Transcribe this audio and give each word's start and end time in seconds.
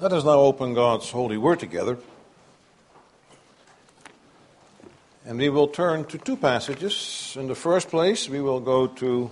Let 0.00 0.12
us 0.12 0.22
now 0.24 0.38
open 0.38 0.74
God's 0.74 1.10
holy 1.10 1.36
word 1.36 1.58
together. 1.58 1.98
And 5.24 5.38
we 5.38 5.48
will 5.48 5.66
turn 5.66 6.04
to 6.04 6.18
two 6.18 6.36
passages. 6.36 7.36
In 7.36 7.48
the 7.48 7.56
first 7.56 7.88
place, 7.88 8.28
we 8.28 8.40
will 8.40 8.60
go 8.60 8.86
to 8.86 9.28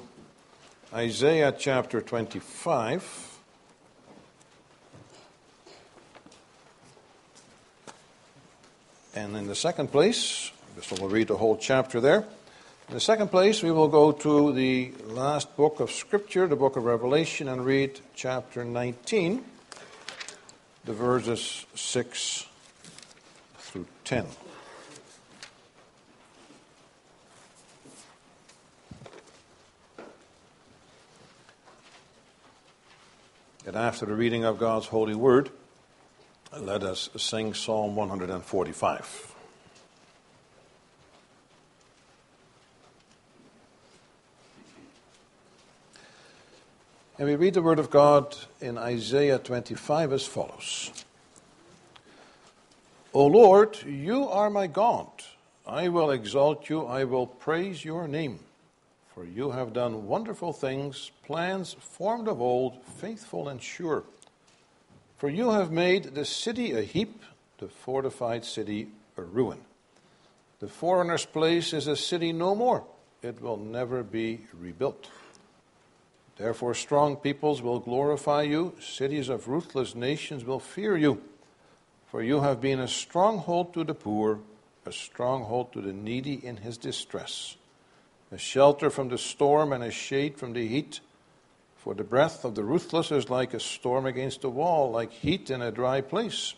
Isaiah 0.93 1.55
chapter 1.57 2.01
25. 2.01 3.39
And 9.14 9.37
in 9.37 9.46
the 9.46 9.55
second 9.55 9.93
place, 9.93 10.51
we 10.75 11.01
will 11.01 11.09
read 11.09 11.29
the 11.29 11.37
whole 11.37 11.57
chapter 11.57 12.01
there. 12.01 12.25
In 12.89 12.95
the 12.95 13.01
second 13.01 13.29
place, 13.29 13.62
we 13.62 13.71
will 13.71 13.87
go 13.87 14.11
to 14.11 14.53
the 14.53 14.91
last 15.05 15.56
book 15.56 15.78
of 15.78 15.92
Scripture, 15.92 16.48
the 16.48 16.56
book 16.56 16.75
of 16.75 16.83
Revelation, 16.83 17.47
and 17.47 17.64
read 17.64 18.01
chapter 18.17 18.64
19 18.64 19.45
the 20.87 20.93
verses 20.93 21.67
6 21.75 22.47
through 23.59 23.87
10. 24.05 24.25
And 33.67 33.75
after 33.75 34.07
the 34.07 34.15
reading 34.15 34.45
of 34.45 34.59
God's 34.61 34.87
holy 34.87 35.17
word, 35.17 35.51
let 36.57 36.85
us 36.85 37.11
sing 37.17 37.53
Psalm 37.53 37.97
145. 37.97 39.36
And 47.19 47.27
we 47.27 47.36
read 47.36 47.55
the 47.55 47.62
word 47.62 47.78
of 47.78 47.89
God 47.89 48.36
in 48.61 48.77
Isaiah 48.77 49.39
25 49.39 50.12
as 50.12 50.27
follows 50.27 50.91
O 53.14 53.27
Lord, 53.27 53.78
you 53.86 54.28
are 54.28 54.50
my 54.50 54.67
God. 54.67 55.09
I 55.67 55.89
will 55.89 56.11
exalt 56.11 56.69
you, 56.69 56.84
I 56.84 57.05
will 57.05 57.27
praise 57.27 57.83
your 57.83 58.06
name. 58.06 58.41
For 59.14 59.25
you 59.25 59.50
have 59.53 59.72
done 59.72 60.06
wonderful 60.06 60.53
things, 60.53 61.11
plans 61.25 61.75
formed 61.81 62.28
of 62.28 62.42
old, 62.42 62.84
faithful 62.98 63.48
and 63.48 63.62
sure. 63.62 64.05
For 65.17 65.31
you 65.31 65.53
have 65.53 65.72
made 65.72 66.14
the 66.14 66.27
city 66.27 66.72
a 66.72 66.83
heap, 66.83 67.22
the 67.56 67.69
fortified 67.69 68.44
city 68.44 68.89
a 69.17 69.22
ruin. 69.22 69.62
The 70.61 70.69
foreigner's 70.69 71.25
place 71.25 71.72
is 71.72 71.87
a 71.87 71.97
city 71.97 72.34
no 72.34 72.55
more, 72.55 72.84
it 73.22 73.41
will 73.41 73.56
never 73.56 74.03
be 74.03 74.41
rebuilt. 74.53 75.09
Therefore, 76.37 76.75
strong 76.75 77.17
peoples 77.17 77.62
will 77.62 77.81
glorify 77.81 78.42
you, 78.42 78.75
cities 78.81 79.29
of 79.29 79.48
ruthless 79.48 79.95
nations 79.95 80.45
will 80.45 80.61
fear 80.61 80.97
you. 80.97 81.23
For 82.11 82.23
you 82.23 82.41
have 82.41 82.61
been 82.61 82.78
a 82.78 82.89
stronghold 82.89 83.73
to 83.75 83.84
the 83.84 83.95
poor, 83.95 84.41
a 84.84 84.93
stronghold 84.93 85.73
to 85.73 85.81
the 85.81 85.93
needy 85.93 86.34
in 86.34 86.59
his 86.59 86.77
distress, 86.77 87.56
a 88.31 88.39
shelter 88.39 88.91
from 88.91 89.09
the 89.09 89.19
storm 89.19 89.73
and 89.73 89.83
a 89.83 89.91
shade 89.91 90.39
from 90.39 90.53
the 90.53 90.67
heat. 90.67 91.01
For 91.77 91.95
the 91.95 92.05
breath 92.05 92.45
of 92.45 92.55
the 92.55 92.65
ruthless 92.65 93.11
is 93.11 93.31
like 93.31 93.55
a 93.55 93.61
storm 93.61 94.06
against 94.06 94.45
a 94.45 94.50
wall, 94.50 94.91
like 94.91 95.12
heat 95.12 95.50
in 95.50 95.62
a 95.62 95.73
dry 95.73 96.00
place. 96.00 96.55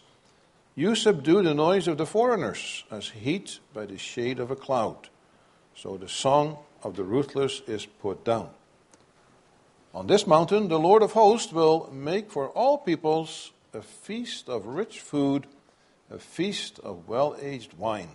You 0.75 0.95
subdue 0.95 1.43
the 1.43 1.55
noise 1.55 1.89
of 1.89 1.99
the 1.99 2.07
foreigners, 2.07 2.85
as 2.91 3.09
heat 3.11 3.59
by 3.75 3.87
the 3.87 3.99
shade 3.99 4.41
of 4.41 4.51
a 4.51 4.57
cloud. 4.57 5.09
So 5.75 5.97
the 5.97 6.09
song 6.09 6.59
of 6.83 6.97
the 6.97 7.05
ruthless 7.05 7.63
is 7.67 7.87
put 7.87 8.25
down. 8.25 8.51
On 9.99 10.07
this 10.07 10.29
mountain, 10.29 10.69
the 10.69 10.79
Lord 10.79 11.03
of 11.03 11.11
hosts 11.11 11.53
will 11.53 11.91
make 11.93 12.31
for 12.31 12.51
all 12.51 12.79
peoples 12.79 13.51
a 13.75 13.83
feast 13.83 14.49
of 14.49 14.65
rich 14.65 15.01
food, 15.01 15.49
a 16.09 16.21
feast 16.21 16.79
of 16.79 17.09
well 17.09 17.37
aged 17.43 17.75
wine, 17.75 18.11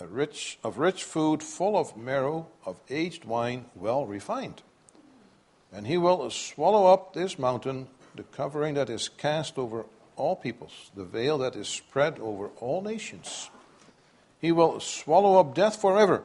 a 0.00 0.06
rich, 0.06 0.58
of 0.64 0.78
rich 0.78 1.04
food 1.04 1.42
full 1.42 1.76
of 1.76 1.98
marrow, 1.98 2.46
of 2.64 2.80
aged 2.88 3.26
wine 3.26 3.66
well 3.74 4.06
refined. 4.06 4.62
And 5.70 5.86
he 5.86 5.98
will 5.98 6.30
swallow 6.30 6.90
up 6.90 7.12
this 7.12 7.38
mountain, 7.38 7.88
the 8.14 8.22
covering 8.22 8.72
that 8.72 8.88
is 8.88 9.10
cast 9.10 9.58
over 9.58 9.84
all 10.16 10.34
peoples, 10.34 10.90
the 10.96 11.04
veil 11.04 11.36
that 11.36 11.56
is 11.56 11.68
spread 11.68 12.18
over 12.20 12.48
all 12.58 12.80
nations. 12.80 13.50
He 14.40 14.50
will 14.50 14.80
swallow 14.80 15.38
up 15.38 15.54
death 15.54 15.78
forever, 15.78 16.22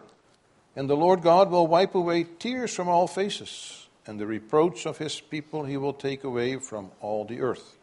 and 0.78 0.90
the 0.90 0.96
Lord 0.96 1.24
God 1.24 1.52
will 1.52 1.68
wipe 1.68 1.94
away 1.94 2.24
tears 2.24 2.74
from 2.74 2.88
all 2.88 3.08
faces 3.08 3.85
and 4.08 4.20
the 4.20 4.28
reproach 4.28 4.86
of 4.86 4.98
his 4.98 5.20
people 5.20 5.64
he 5.64 5.78
will 5.78 5.94
take 5.94 6.24
away 6.24 6.58
from 6.58 6.92
all 7.02 7.26
the 7.26 7.42
earth. 7.42 7.78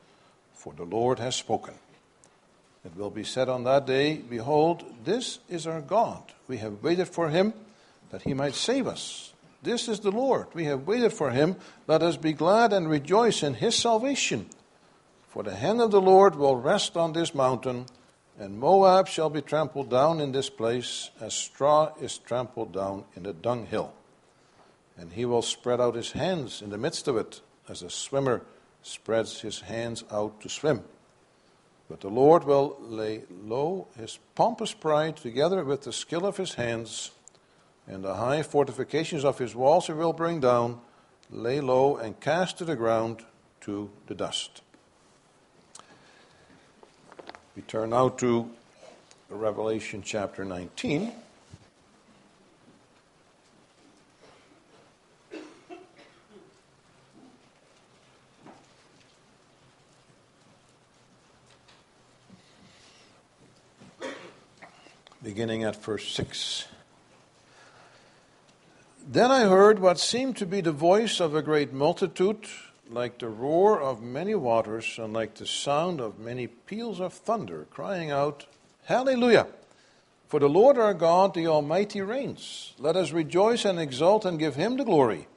For 0.54 0.72
the 0.72 0.84
Lord 0.84 1.18
has 1.18 1.34
spoken. 1.34 1.74
It 2.84 2.96
will 2.96 3.10
be 3.10 3.24
said 3.24 3.48
on 3.48 3.64
that 3.64 3.86
day, 3.86 4.16
Behold, 4.16 4.84
this 5.04 5.38
is 5.48 5.66
our 5.66 5.80
God. 5.80 6.22
We 6.48 6.58
have 6.58 6.82
waited 6.82 7.08
for 7.08 7.28
him 7.28 7.54
that 8.10 8.22
he 8.22 8.34
might 8.34 8.54
save 8.54 8.86
us. 8.86 9.32
This 9.62 9.88
is 9.88 10.00
the 10.00 10.10
Lord. 10.10 10.48
We 10.54 10.64
have 10.64 10.86
waited 10.86 11.12
for 11.12 11.30
him. 11.30 11.56
Let 11.86 12.02
us 12.02 12.16
be 12.16 12.32
glad 12.32 12.72
and 12.72 12.88
rejoice 12.88 13.42
in 13.42 13.54
his 13.54 13.76
salvation. 13.76 14.46
For 15.28 15.42
the 15.42 15.54
hand 15.54 15.80
of 15.80 15.92
the 15.92 16.00
Lord 16.00 16.34
will 16.34 16.56
rest 16.56 16.96
on 16.96 17.12
this 17.12 17.34
mountain, 17.34 17.86
and 18.38 18.58
Moab 18.58 19.06
shall 19.06 19.30
be 19.30 19.40
trampled 19.40 19.88
down 19.88 20.20
in 20.20 20.32
this 20.32 20.50
place, 20.50 21.10
as 21.20 21.34
straw 21.34 21.92
is 22.00 22.18
trampled 22.18 22.72
down 22.72 23.04
in 23.14 23.22
the 23.22 23.32
dunghill 23.32 23.92
and 24.96 25.12
he 25.12 25.24
will 25.24 25.42
spread 25.42 25.80
out 25.80 25.94
his 25.94 26.12
hands 26.12 26.62
in 26.62 26.70
the 26.70 26.78
midst 26.78 27.08
of 27.08 27.16
it, 27.16 27.40
as 27.68 27.82
a 27.82 27.90
swimmer 27.90 28.42
spreads 28.82 29.40
his 29.40 29.60
hands 29.60 30.04
out 30.10 30.40
to 30.40 30.48
swim. 30.48 30.82
But 31.88 32.00
the 32.00 32.08
Lord 32.08 32.44
will 32.44 32.76
lay 32.80 33.22
low 33.30 33.88
his 33.96 34.18
pompous 34.34 34.72
pride 34.72 35.16
together 35.16 35.64
with 35.64 35.82
the 35.82 35.92
skill 35.92 36.26
of 36.26 36.36
his 36.36 36.54
hands, 36.54 37.10
and 37.86 38.04
the 38.04 38.14
high 38.14 38.42
fortifications 38.42 39.24
of 39.24 39.38
his 39.38 39.54
walls 39.54 39.86
he 39.86 39.92
will 39.92 40.12
bring 40.12 40.40
down, 40.40 40.80
lay 41.30 41.60
low, 41.60 41.96
and 41.96 42.18
cast 42.20 42.58
to 42.58 42.64
the 42.64 42.76
ground 42.76 43.24
to 43.62 43.90
the 44.06 44.14
dust. 44.14 44.62
We 47.54 47.62
turn 47.62 47.90
now 47.90 48.08
to 48.08 48.50
Revelation 49.28 50.02
chapter 50.02 50.44
19. 50.44 51.12
Beginning 65.22 65.62
at 65.62 65.76
verse 65.76 66.08
6. 66.12 66.66
Then 69.06 69.30
I 69.30 69.44
heard 69.44 69.78
what 69.78 69.98
seemed 69.98 70.36
to 70.38 70.46
be 70.46 70.60
the 70.60 70.72
voice 70.72 71.20
of 71.20 71.34
a 71.34 71.42
great 71.42 71.72
multitude, 71.72 72.46
like 72.90 73.18
the 73.18 73.28
roar 73.28 73.80
of 73.80 74.02
many 74.02 74.34
waters, 74.34 74.98
and 74.98 75.12
like 75.12 75.34
the 75.34 75.46
sound 75.46 76.00
of 76.00 76.18
many 76.18 76.46
peals 76.46 77.00
of 77.00 77.12
thunder, 77.12 77.66
crying 77.70 78.10
out, 78.10 78.46
Hallelujah! 78.84 79.46
For 80.28 80.40
the 80.40 80.48
Lord 80.48 80.78
our 80.78 80.94
God, 80.94 81.34
the 81.34 81.46
Almighty, 81.46 82.00
reigns. 82.00 82.72
Let 82.78 82.96
us 82.96 83.12
rejoice 83.12 83.64
and 83.64 83.78
exult 83.78 84.24
and 84.24 84.38
give 84.38 84.56
him 84.56 84.76
the 84.76 84.84
glory. 84.84 85.28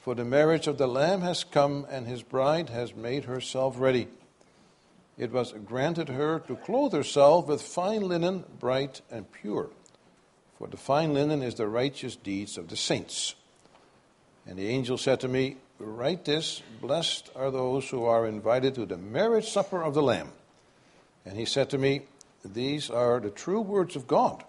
For 0.00 0.14
the 0.14 0.24
marriage 0.24 0.66
of 0.66 0.76
the 0.78 0.86
Lamb 0.86 1.22
has 1.22 1.44
come, 1.44 1.86
and 1.90 2.06
his 2.06 2.22
bride 2.22 2.68
has 2.68 2.94
made 2.94 3.24
herself 3.24 3.76
ready 3.78 4.08
it 5.16 5.32
was 5.32 5.52
granted 5.64 6.08
her 6.08 6.40
to 6.40 6.56
clothe 6.56 6.92
herself 6.92 7.46
with 7.46 7.62
fine 7.62 8.02
linen, 8.02 8.44
bright 8.58 9.00
and 9.10 9.30
pure. 9.30 9.70
For 10.58 10.68
the 10.68 10.76
fine 10.76 11.14
linen 11.14 11.42
is 11.42 11.54
the 11.54 11.68
righteous 11.68 12.16
deeds 12.16 12.58
of 12.58 12.68
the 12.68 12.76
saints. 12.76 13.34
And 14.46 14.58
the 14.58 14.68
angel 14.68 14.98
said 14.98 15.20
to 15.20 15.28
me, 15.28 15.56
Write 15.78 16.24
this 16.24 16.62
Blessed 16.80 17.30
are 17.34 17.50
those 17.50 17.88
who 17.90 18.04
are 18.04 18.26
invited 18.26 18.74
to 18.76 18.86
the 18.86 18.96
marriage 18.96 19.48
supper 19.48 19.82
of 19.82 19.94
the 19.94 20.02
Lamb. 20.02 20.30
And 21.24 21.36
he 21.36 21.44
said 21.44 21.70
to 21.70 21.78
me, 21.78 22.02
These 22.44 22.90
are 22.90 23.20
the 23.20 23.30
true 23.30 23.60
words 23.60 23.96
of 23.96 24.06
God. 24.06 24.44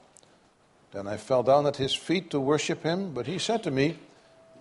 Then 0.91 1.07
I 1.07 1.17
fell 1.17 1.43
down 1.43 1.65
at 1.65 1.77
his 1.77 1.93
feet 1.93 2.29
to 2.31 2.39
worship 2.39 2.83
him, 2.83 3.13
but 3.13 3.27
he 3.27 3.39
said 3.39 3.63
to 3.63 3.71
me, 3.71 3.97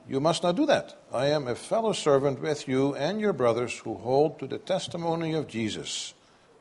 you 0.08 0.20
must 0.20 0.42
not 0.42 0.56
do 0.56 0.66
that. 0.66 0.96
I 1.12 1.26
am 1.26 1.48
a 1.48 1.54
fellow 1.54 1.92
servant 1.92 2.40
with 2.40 2.68
you 2.68 2.94
and 2.94 3.20
your 3.20 3.32
brothers 3.32 3.78
who 3.78 3.94
hold 3.94 4.38
to 4.38 4.46
the 4.46 4.58
testimony 4.58 5.32
of 5.34 5.48
Jesus. 5.48 6.14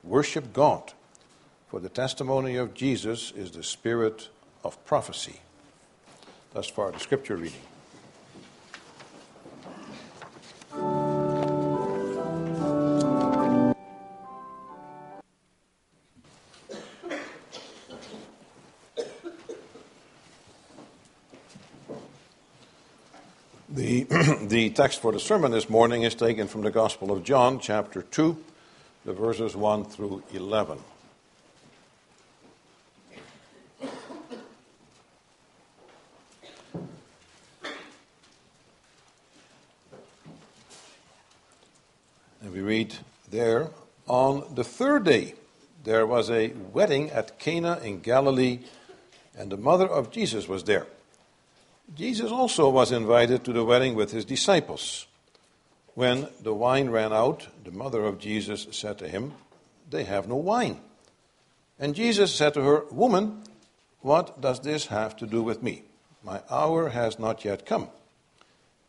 Worship 0.04 0.54
God, 0.54 0.94
for 1.68 1.80
the 1.80 1.90
testimony 1.90 2.56
of 2.56 2.74
Jesus 2.74 3.32
is 3.36 3.52
the 3.52 3.64
spirit 3.64 4.30
of 4.64 4.84
prophecy. 4.86 5.42
Thus 6.54 6.68
far, 6.70 6.92
the 6.92 7.00
scripture 7.00 7.36
reading. 7.36 7.73
The, 23.74 24.04
the 24.44 24.70
text 24.70 25.02
for 25.02 25.12
the 25.12 25.20
sermon 25.20 25.52
this 25.52 25.68
morning 25.68 26.04
is 26.04 26.14
taken 26.14 26.48
from 26.48 26.62
the 26.62 26.70
Gospel 26.70 27.12
of 27.12 27.24
John, 27.24 27.60
chapter 27.60 28.04
2, 28.04 28.38
the 29.04 29.14
verses 29.14 29.56
1 29.56 29.86
through 29.86 30.22
11. 30.32 30.78
And 42.44 42.54
we 42.54 42.62
read 42.62 42.94
there 43.32 43.72
on 44.06 44.54
the 44.54 44.64
third 44.64 45.04
day, 45.06 45.34
there 45.84 46.06
was 46.06 46.30
a 46.30 46.50
wedding 46.72 47.10
at 47.10 47.40
Cana 47.40 47.80
in 47.82 48.02
Galilee, 48.02 48.60
and 49.36 49.52
the 49.52 49.58
mother 49.58 49.88
of 49.88 50.12
Jesus 50.12 50.48
was 50.48 50.66
there. 50.66 50.86
Jesus 51.96 52.32
also 52.32 52.70
was 52.70 52.92
invited 52.92 53.44
to 53.44 53.54
the 53.54 53.64
wedding 53.64 53.96
with 53.96 54.12
his 54.12 54.26
disciples. 54.26 55.06
When 55.96 56.28
the 56.42 56.54
wine 56.54 56.90
ran 56.90 57.14
out, 57.14 57.48
the 57.64 57.72
mother 57.72 58.04
of 58.04 58.18
Jesus 58.18 58.68
said 58.72 58.98
to 58.98 59.08
him, 59.08 59.34
They 59.90 60.06
have 60.06 60.28
no 60.28 60.38
wine. 60.38 60.80
And 61.80 61.94
Jesus 61.94 62.34
said 62.34 62.54
to 62.56 62.62
her, 62.62 62.86
Woman, 62.90 63.44
what 64.02 64.42
does 64.42 64.60
this 64.62 64.88
have 64.88 65.16
to 65.18 65.28
do 65.28 65.44
with 65.44 65.62
me? 65.62 65.84
My 66.24 66.42
hour 66.50 66.90
has 66.90 67.20
not 67.20 67.46
yet 67.46 67.66
come. 67.66 67.90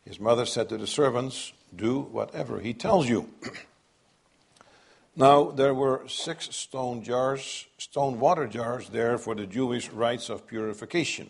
His 0.05 0.19
mother 0.19 0.45
said 0.45 0.69
to 0.69 0.77
the 0.77 0.87
servants, 0.87 1.53
Do 1.75 1.99
whatever 1.99 2.59
he 2.59 2.73
tells 2.73 3.07
you. 3.07 3.29
now 5.15 5.51
there 5.51 5.73
were 5.73 6.07
six 6.07 6.55
stone 6.55 7.03
jars, 7.03 7.65
stone 7.77 8.19
water 8.19 8.47
jars 8.47 8.89
there 8.89 9.17
for 9.17 9.35
the 9.35 9.45
Jewish 9.45 9.89
rites 9.89 10.29
of 10.29 10.47
purification, 10.47 11.29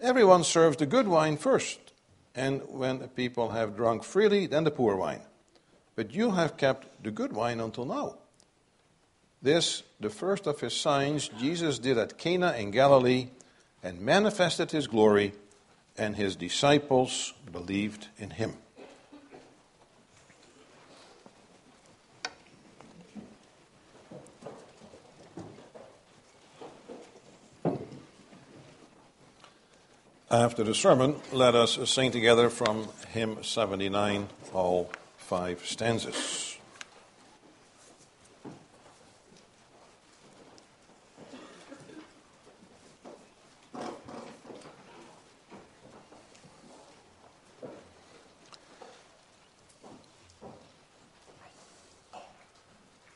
Everyone 0.00 0.44
serves 0.44 0.78
the 0.78 0.86
good 0.86 1.06
wine 1.06 1.36
first 1.36 1.78
and 2.34 2.62
when 2.68 3.00
the 3.00 3.08
people 3.08 3.50
have 3.50 3.76
drunk 3.76 4.04
freely, 4.04 4.46
then 4.46 4.64
the 4.64 4.70
poor 4.70 4.96
wine. 4.96 5.22
But 5.96 6.14
you 6.14 6.30
have 6.32 6.56
kept 6.56 7.02
the 7.02 7.10
good 7.10 7.32
wine 7.32 7.60
until 7.60 7.84
now. 7.84 8.16
This, 9.42 9.82
the 9.98 10.10
first 10.10 10.46
of 10.46 10.60
his 10.60 10.74
signs, 10.74 11.28
Jesus 11.28 11.78
did 11.78 11.98
at 11.98 12.18
Cana 12.18 12.52
in 12.52 12.70
Galilee 12.70 13.28
and 13.82 14.00
manifested 14.00 14.70
his 14.70 14.86
glory, 14.86 15.32
and 15.96 16.16
his 16.16 16.36
disciples 16.36 17.32
believed 17.50 18.08
in 18.18 18.30
him. 18.30 18.54
After 30.32 30.62
the 30.62 30.76
sermon, 30.76 31.16
let 31.32 31.56
us 31.56 31.76
sing 31.90 32.12
together 32.12 32.50
from 32.50 32.86
hymn 33.08 33.42
79, 33.42 34.28
all 34.54 34.88
five 35.16 35.66
stanzas. 35.66 36.56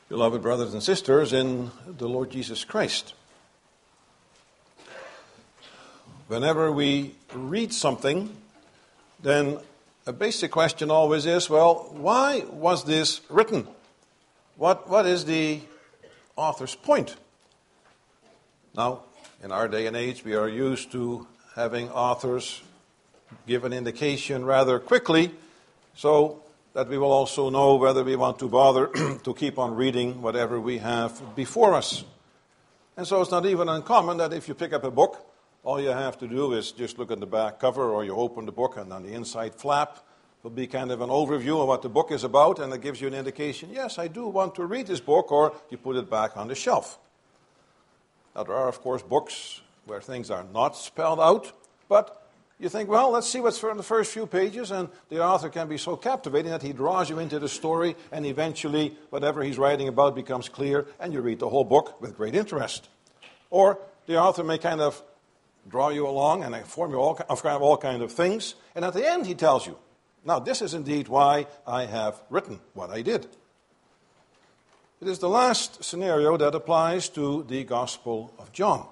Beloved 0.09 0.41
brothers 0.41 0.73
and 0.73 0.83
sisters 0.83 1.31
in 1.31 1.71
the 1.87 2.09
Lord 2.09 2.29
Jesus 2.29 2.65
Christ 2.65 3.13
whenever 6.27 6.71
we 6.71 7.15
read 7.33 7.73
something, 7.73 8.35
then 9.21 9.59
a 10.05 10.13
basic 10.13 10.51
question 10.51 10.91
always 10.91 11.25
is 11.25 11.49
well, 11.49 11.89
why 11.91 12.43
was 12.51 12.83
this 12.85 13.21
written? 13.29 13.67
What, 14.57 14.89
what 14.89 15.05
is 15.05 15.25
the 15.25 15.61
author's 16.35 16.75
point? 16.75 17.15
Now, 18.75 19.01
in 19.43 19.51
our 19.51 19.67
day 19.67 19.87
and 19.87 19.95
age, 19.95 20.23
we 20.23 20.35
are 20.35 20.49
used 20.49 20.91
to 20.91 21.27
having 21.55 21.89
authors 21.89 22.61
give 23.47 23.63
an 23.63 23.73
indication 23.73 24.45
rather 24.45 24.79
quickly 24.79 25.31
so 25.95 26.43
that 26.73 26.89
we 26.89 26.97
will 26.97 27.11
also 27.11 27.49
know 27.49 27.75
whether 27.75 28.03
we 28.03 28.15
want 28.15 28.39
to 28.39 28.49
bother 28.49 28.87
to 29.23 29.33
keep 29.33 29.57
on 29.57 29.75
reading 29.75 30.21
whatever 30.21 30.59
we 30.59 30.77
have 30.77 31.35
before 31.35 31.73
us. 31.73 32.03
And 32.97 33.07
so 33.07 33.21
it's 33.21 33.31
not 33.31 33.45
even 33.45 33.69
uncommon 33.69 34.17
that 34.17 34.33
if 34.33 34.47
you 34.47 34.53
pick 34.53 34.73
up 34.73 34.83
a 34.83 34.91
book, 34.91 35.25
all 35.65 35.81
you 35.81 35.89
have 35.89 36.17
to 36.19 36.27
do 36.27 36.53
is 36.53 36.71
just 36.71 36.99
look 36.99 37.11
at 37.11 37.19
the 37.19 37.25
back 37.25 37.59
cover 37.59 37.89
or 37.89 38.05
you 38.05 38.15
open 38.15 38.45
the 38.45 38.51
book 38.51 38.77
and 38.77 38.93
on 38.93 39.01
the 39.01 39.11
inside 39.11 39.55
flap 39.55 39.97
will 40.43 40.51
be 40.51 40.67
kind 40.67 40.91
of 40.91 41.01
an 41.01 41.09
overview 41.09 41.59
of 41.59 41.67
what 41.67 41.81
the 41.81 41.89
book 41.89 42.11
is 42.11 42.23
about 42.23 42.59
and 42.59 42.71
it 42.71 42.81
gives 42.81 43.01
you 43.01 43.07
an 43.07 43.15
indication, 43.15 43.69
yes, 43.73 43.97
I 43.97 44.07
do 44.07 44.27
want 44.27 44.53
to 44.55 44.65
read 44.65 44.85
this 44.85 44.99
book, 44.99 45.31
or 45.31 45.55
you 45.71 45.77
put 45.77 45.95
it 45.95 46.07
back 46.07 46.37
on 46.37 46.47
the 46.47 46.55
shelf. 46.55 46.99
Now, 48.35 48.43
there 48.43 48.55
are, 48.55 48.67
of 48.67 48.79
course, 48.79 49.01
books 49.01 49.61
where 49.85 50.01
things 50.01 50.29
are 50.29 50.45
not 50.53 50.77
spelled 50.77 51.19
out, 51.19 51.51
but 51.89 52.21
you 52.59 52.69
think, 52.69 52.87
well, 52.87 53.09
let's 53.09 53.27
see 53.27 53.39
what's 53.39 53.61
in 53.63 53.75
the 53.75 53.81
first 53.83 54.13
few 54.13 54.27
pages, 54.27 54.69
and 54.69 54.87
the 55.09 55.23
author 55.23 55.49
can 55.49 55.67
be 55.67 55.79
so 55.79 55.95
captivating 55.95 56.51
that 56.51 56.61
he 56.61 56.73
draws 56.73 57.09
you 57.09 57.17
into 57.17 57.39
the 57.39 57.49
story, 57.49 57.95
and 58.11 58.25
eventually, 58.25 58.95
whatever 59.09 59.41
he's 59.41 59.57
writing 59.57 59.87
about 59.87 60.13
becomes 60.13 60.47
clear, 60.47 60.85
and 60.99 61.11
you 61.11 61.21
read 61.21 61.39
the 61.39 61.49
whole 61.49 61.63
book 61.63 61.99
with 62.01 62.15
great 62.15 62.35
interest. 62.35 62.87
Or 63.49 63.79
the 64.05 64.17
author 64.17 64.43
may 64.43 64.57
kind 64.57 64.79
of 64.79 65.01
draw 65.67 65.89
you 65.89 66.07
along 66.07 66.43
and 66.43 66.53
inform 66.55 66.91
you 66.91 66.97
all, 66.97 67.19
of 67.29 67.45
all 67.45 67.77
kind 67.77 68.01
of 68.01 68.11
things. 68.11 68.55
And 68.75 68.85
at 68.85 68.93
the 68.93 69.07
end, 69.07 69.25
he 69.25 69.35
tells 69.35 69.65
you, 69.65 69.77
now 70.23 70.39
this 70.39 70.61
is 70.61 70.73
indeed 70.73 71.07
why 71.07 71.47
I 71.67 71.85
have 71.85 72.21
written 72.29 72.59
what 72.73 72.89
I 72.89 73.01
did. 73.01 73.27
It 75.01 75.07
is 75.07 75.19
the 75.19 75.29
last 75.29 75.83
scenario 75.83 76.37
that 76.37 76.55
applies 76.55 77.09
to 77.09 77.43
the 77.43 77.63
Gospel 77.63 78.33
of 78.39 78.51
John. 78.51 78.87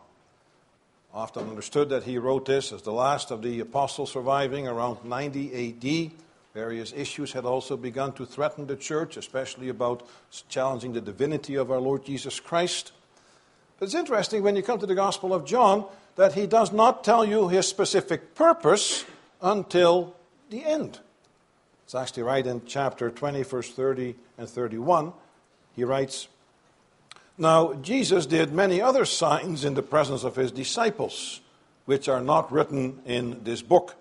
Often 1.13 1.50
understood 1.50 1.89
that 1.89 2.03
he 2.03 2.17
wrote 2.17 2.45
this 2.45 2.71
as 2.71 2.81
the 2.81 2.91
last 2.91 3.31
of 3.31 3.41
the 3.41 3.59
apostles 3.59 4.12
surviving 4.12 4.67
around 4.67 5.05
90 5.05 5.69
AD. 5.69 6.12
Various 6.53 6.93
issues 6.93 7.33
had 7.33 7.45
also 7.45 7.77
begun 7.77 8.13
to 8.13 8.25
threaten 8.25 8.67
the 8.67 8.75
church, 8.75 9.17
especially 9.17 9.69
about 9.69 10.07
challenging 10.50 10.93
the 10.93 11.01
divinity 11.01 11.55
of 11.55 11.71
our 11.71 11.79
Lord 11.79 12.05
Jesus 12.05 12.39
Christ. 12.39 12.91
But 13.79 13.86
it's 13.86 13.95
interesting 13.95 14.43
when 14.43 14.55
you 14.55 14.62
come 14.62 14.79
to 14.79 14.86
the 14.86 14.95
Gospel 14.95 15.33
of 15.33 15.45
John, 15.45 15.86
that 16.15 16.34
he 16.34 16.48
does 16.48 16.72
not 16.72 17.03
tell 17.03 17.25
you 17.25 17.48
his 17.48 17.67
specific 17.67 18.36
purpose 18.36 19.05
until 19.41 20.15
the 20.50 20.63
end. 20.63 21.00
It's 21.86 21.96
actually 21.96 22.24
right 22.24 22.46
in 22.46 22.65
chapter 22.65 23.10
20, 23.10 23.43
verse 23.43 23.72
30 23.72 24.15
and 24.38 24.50
31. 24.50 25.13
He 25.75 25.84
writes, 25.84 26.27
Now 27.38 27.74
Jesus 27.75 28.25
did 28.25 28.53
many 28.53 28.82
other 28.82 29.05
signs 29.05 29.65
in 29.65 29.74
the 29.74 29.82
presence 29.82 30.24
of 30.24 30.36
his 30.36 30.51
disciples, 30.51 31.41
which 31.86 32.08
are 32.08 32.22
not 32.22 32.51
written 32.51 33.01
in 33.05 33.43
this 33.43 33.62
book. 33.62 33.96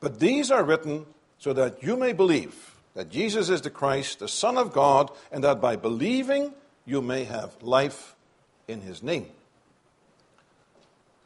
But 0.00 0.20
these 0.20 0.50
are 0.50 0.64
written 0.64 1.06
so 1.38 1.52
that 1.52 1.82
you 1.82 1.96
may 1.96 2.12
believe 2.12 2.76
that 2.94 3.10
Jesus 3.10 3.48
is 3.50 3.60
the 3.60 3.70
Christ, 3.70 4.18
the 4.18 4.28
Son 4.28 4.56
of 4.56 4.72
God, 4.72 5.10
and 5.30 5.44
that 5.44 5.60
by 5.60 5.76
believing 5.76 6.52
you 6.84 7.02
may 7.02 7.24
have 7.24 7.62
life 7.62 8.14
in 8.68 8.80
his 8.80 9.02
name. 9.02 9.26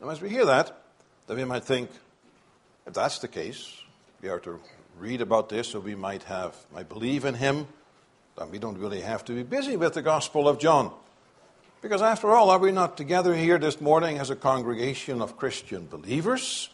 Now, 0.01 0.09
as 0.09 0.23
we 0.23 0.31
hear 0.31 0.47
that, 0.47 0.75
then 1.27 1.37
we 1.37 1.45
might 1.45 1.65
think, 1.65 1.91
if 2.87 2.95
that's 2.95 3.19
the 3.19 3.29
case, 3.29 3.83
we 4.23 4.31
are 4.31 4.41
to 4.41 4.59
read 4.99 5.21
about 5.21 5.51
this 5.51 5.69
so 5.69 5.81
we 5.81 5.95
might 5.95 6.23
have, 6.23 6.57
might 6.73 6.89
believe 6.89 7.27
in 7.27 7.35
him, 7.35 7.67
then 8.39 8.51
we 8.51 8.59
don't 8.59 8.79
really 8.79 9.03
have 9.03 9.27
to 9.27 9.33
be 9.33 9.43
busy 9.43 9.77
with 9.77 9.93
the 9.93 10.01
Gospel 10.01 10.49
of 10.49 10.59
John. 10.59 10.91
Because 11.83 12.01
after 12.01 12.31
all, 12.31 12.49
are 12.49 12.59
we 12.59 12.73
not 12.73 12.97
together 12.97 13.35
here 13.35 13.59
this 13.59 13.79
morning 13.79 14.17
as 14.17 14.31
a 14.31 14.37
congregation 14.37 15.21
of 15.21 15.37
Christian 15.37 15.87
believers? 15.87 16.71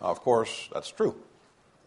Of 0.00 0.20
course, 0.20 0.70
that's 0.72 0.90
true. 0.90 1.14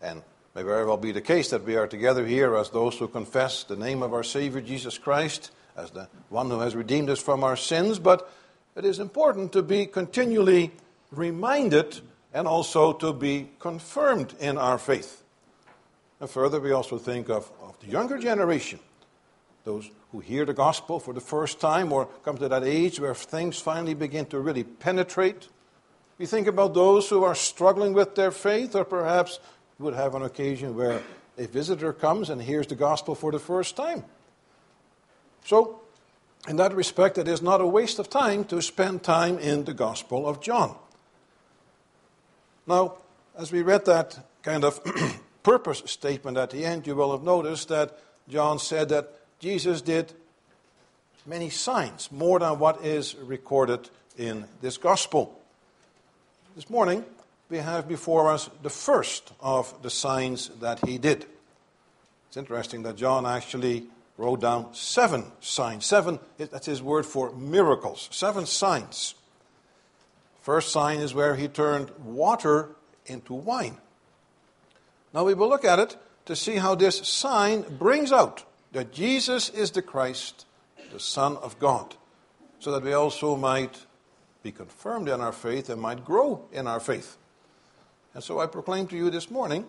And 0.04 0.22
may 0.54 0.62
very 0.62 0.86
well 0.86 0.98
be 0.98 1.12
the 1.12 1.22
case 1.22 1.50
that 1.50 1.64
we 1.64 1.76
are 1.76 1.88
together 1.88 2.26
here 2.26 2.56
as 2.56 2.70
those 2.70 3.00
who 3.00 3.08
confess 3.08 3.64
the 3.64 3.76
name 3.76 4.04
of 4.04 4.14
our 4.14 4.24
Savior 4.24 4.62
Jesus 4.62 5.00
Christ 5.00 5.52
as 5.76 5.90
the 5.90 6.08
one 6.30 6.52
who 6.52 6.60
has 6.60 6.76
redeemed 6.76 7.10
us 7.10 7.20
from 7.20 7.44
our 7.44 7.56
sins, 7.56 7.98
but 7.98 8.32
it 8.78 8.86
is 8.86 9.00
important 9.00 9.52
to 9.54 9.64
be 9.64 9.88
continually 9.88 10.72
reminded 11.12 12.00
and 12.32 12.48
also 12.48 12.94
to 12.94 13.12
be 13.12 13.50
confirmed 13.58 14.36
in 14.40 14.58
our 14.58 14.78
faith. 14.78 15.24
And 16.20 16.30
further, 16.30 16.60
we 16.60 16.72
also 16.72 17.00
think 17.00 17.30
of, 17.30 17.52
of 17.62 17.80
the 17.80 17.88
younger 17.88 18.20
generation, 18.20 18.80
those 19.64 19.90
who 20.12 20.20
hear 20.20 20.46
the 20.46 20.54
gospel 20.54 21.00
for 21.00 21.14
the 21.14 21.22
first 21.22 21.60
time 21.60 21.92
or 21.92 22.06
come 22.24 22.38
to 22.38 22.48
that 22.48 22.64
age 22.64 23.00
where 23.00 23.16
things 23.16 23.60
finally 23.60 23.96
begin 23.96 24.28
to 24.28 24.40
really 24.40 24.64
penetrate. 24.64 25.48
We 26.20 26.28
think 26.28 26.46
about 26.46 26.76
those 26.76 27.10
who 27.10 27.24
are 27.24 27.36
struggling 27.36 27.94
with 27.94 28.14
their 28.14 28.32
faith, 28.32 28.76
or 28.76 28.86
perhaps 28.86 29.40
would 29.80 29.96
have 29.96 30.14
an 30.16 30.24
occasion 30.24 30.76
where 30.76 31.02
a 31.38 31.48
visitor 31.48 31.94
comes 31.94 32.30
and 32.30 32.42
hears 32.42 32.68
the 32.68 32.76
gospel 32.76 33.16
for 33.16 33.32
the 33.32 33.40
first 33.40 33.76
time. 33.76 34.04
So, 35.46 35.82
in 36.48 36.56
that 36.56 36.74
respect, 36.74 37.18
it 37.18 37.28
is 37.28 37.42
not 37.42 37.62
a 37.62 37.68
waste 37.68 38.00
of 38.00 38.10
time 38.10 38.46
to 38.46 38.62
spend 38.62 39.04
time 39.04 39.38
in 39.38 39.66
the 39.66 39.74
Gospel 39.74 40.28
of 40.28 40.42
John. 40.42 40.76
Now, 42.66 42.96
as 43.38 43.52
we 43.52 43.62
read 43.62 43.86
that 43.86 44.18
kind 44.44 44.64
of 44.64 44.80
purpose 45.44 45.84
statement 45.86 46.38
at 46.38 46.52
the 46.52 46.66
end, 46.66 46.88
you 46.88 46.96
will 46.96 47.12
have 47.12 47.24
noticed 47.24 47.68
that 47.70 48.00
John 48.30 48.60
said 48.60 48.90
that 48.90 49.14
Jesus 49.40 49.82
did 49.82 50.14
many 51.26 51.50
signs, 51.50 52.12
more 52.12 52.40
than 52.40 52.58
what 52.60 52.84
is 52.84 53.16
recorded 53.16 53.90
in 54.18 54.46
this 54.62 54.78
Gospel. 54.78 55.38
This 56.56 56.70
morning, 56.70 57.04
we 57.50 57.58
have 57.58 57.88
before 57.88 58.32
us 58.32 58.50
the 58.64 58.70
first 58.70 59.32
of 59.42 59.82
the 59.82 59.90
signs 59.90 60.50
that 60.62 60.86
he 60.86 60.98
did. 60.98 61.26
It's 62.28 62.38
interesting 62.38 62.84
that 62.84 62.96
John 62.96 63.26
actually 63.26 63.88
wrote 64.18 64.42
down 64.42 64.74
seven 64.74 65.26
signs. 65.40 65.86
Seven, 65.86 66.20
that's 66.38 66.66
his 66.66 66.82
word 66.82 67.06
for 67.06 67.32
miracles. 67.34 68.10
Seven 68.12 68.46
signs. 68.46 69.16
First 70.42 70.72
sign 70.72 71.00
is 71.00 71.14
where 71.14 71.36
he 71.36 71.48
turned 71.48 71.92
water 72.04 72.70
into 73.06 73.34
wine. 73.34 73.78
Now 75.14 75.24
we 75.24 75.34
will 75.34 75.50
look 75.50 75.66
at 75.66 75.80
it 75.80 75.98
to 76.26 76.36
see 76.36 76.56
how 76.56 76.76
this 76.76 76.98
sign 77.08 77.62
brings 77.78 78.12
out 78.12 78.44
that 78.72 78.92
Jesus 78.92 79.50
is 79.50 79.72
the 79.72 79.82
Christ, 79.82 80.46
the 80.92 81.00
Son 81.00 81.38
of 81.38 81.58
God, 81.60 81.96
so 82.60 82.72
that 82.72 82.84
we 82.84 82.94
also 82.94 83.36
might 83.36 83.86
be 84.44 84.52
confirmed 84.52 85.10
in 85.10 85.22
our 85.22 85.32
faith 85.32 85.70
and 85.70 85.82
might 85.82 86.04
grow 86.04 86.46
in 86.52 86.68
our 86.68 86.80
faith. 86.80 87.18
And 88.14 88.24
so 88.24 88.40
I 88.40 88.48
proclaim 88.48 88.88
to 88.88 88.96
you 88.98 89.10
this 89.10 89.30
morning 89.30 89.66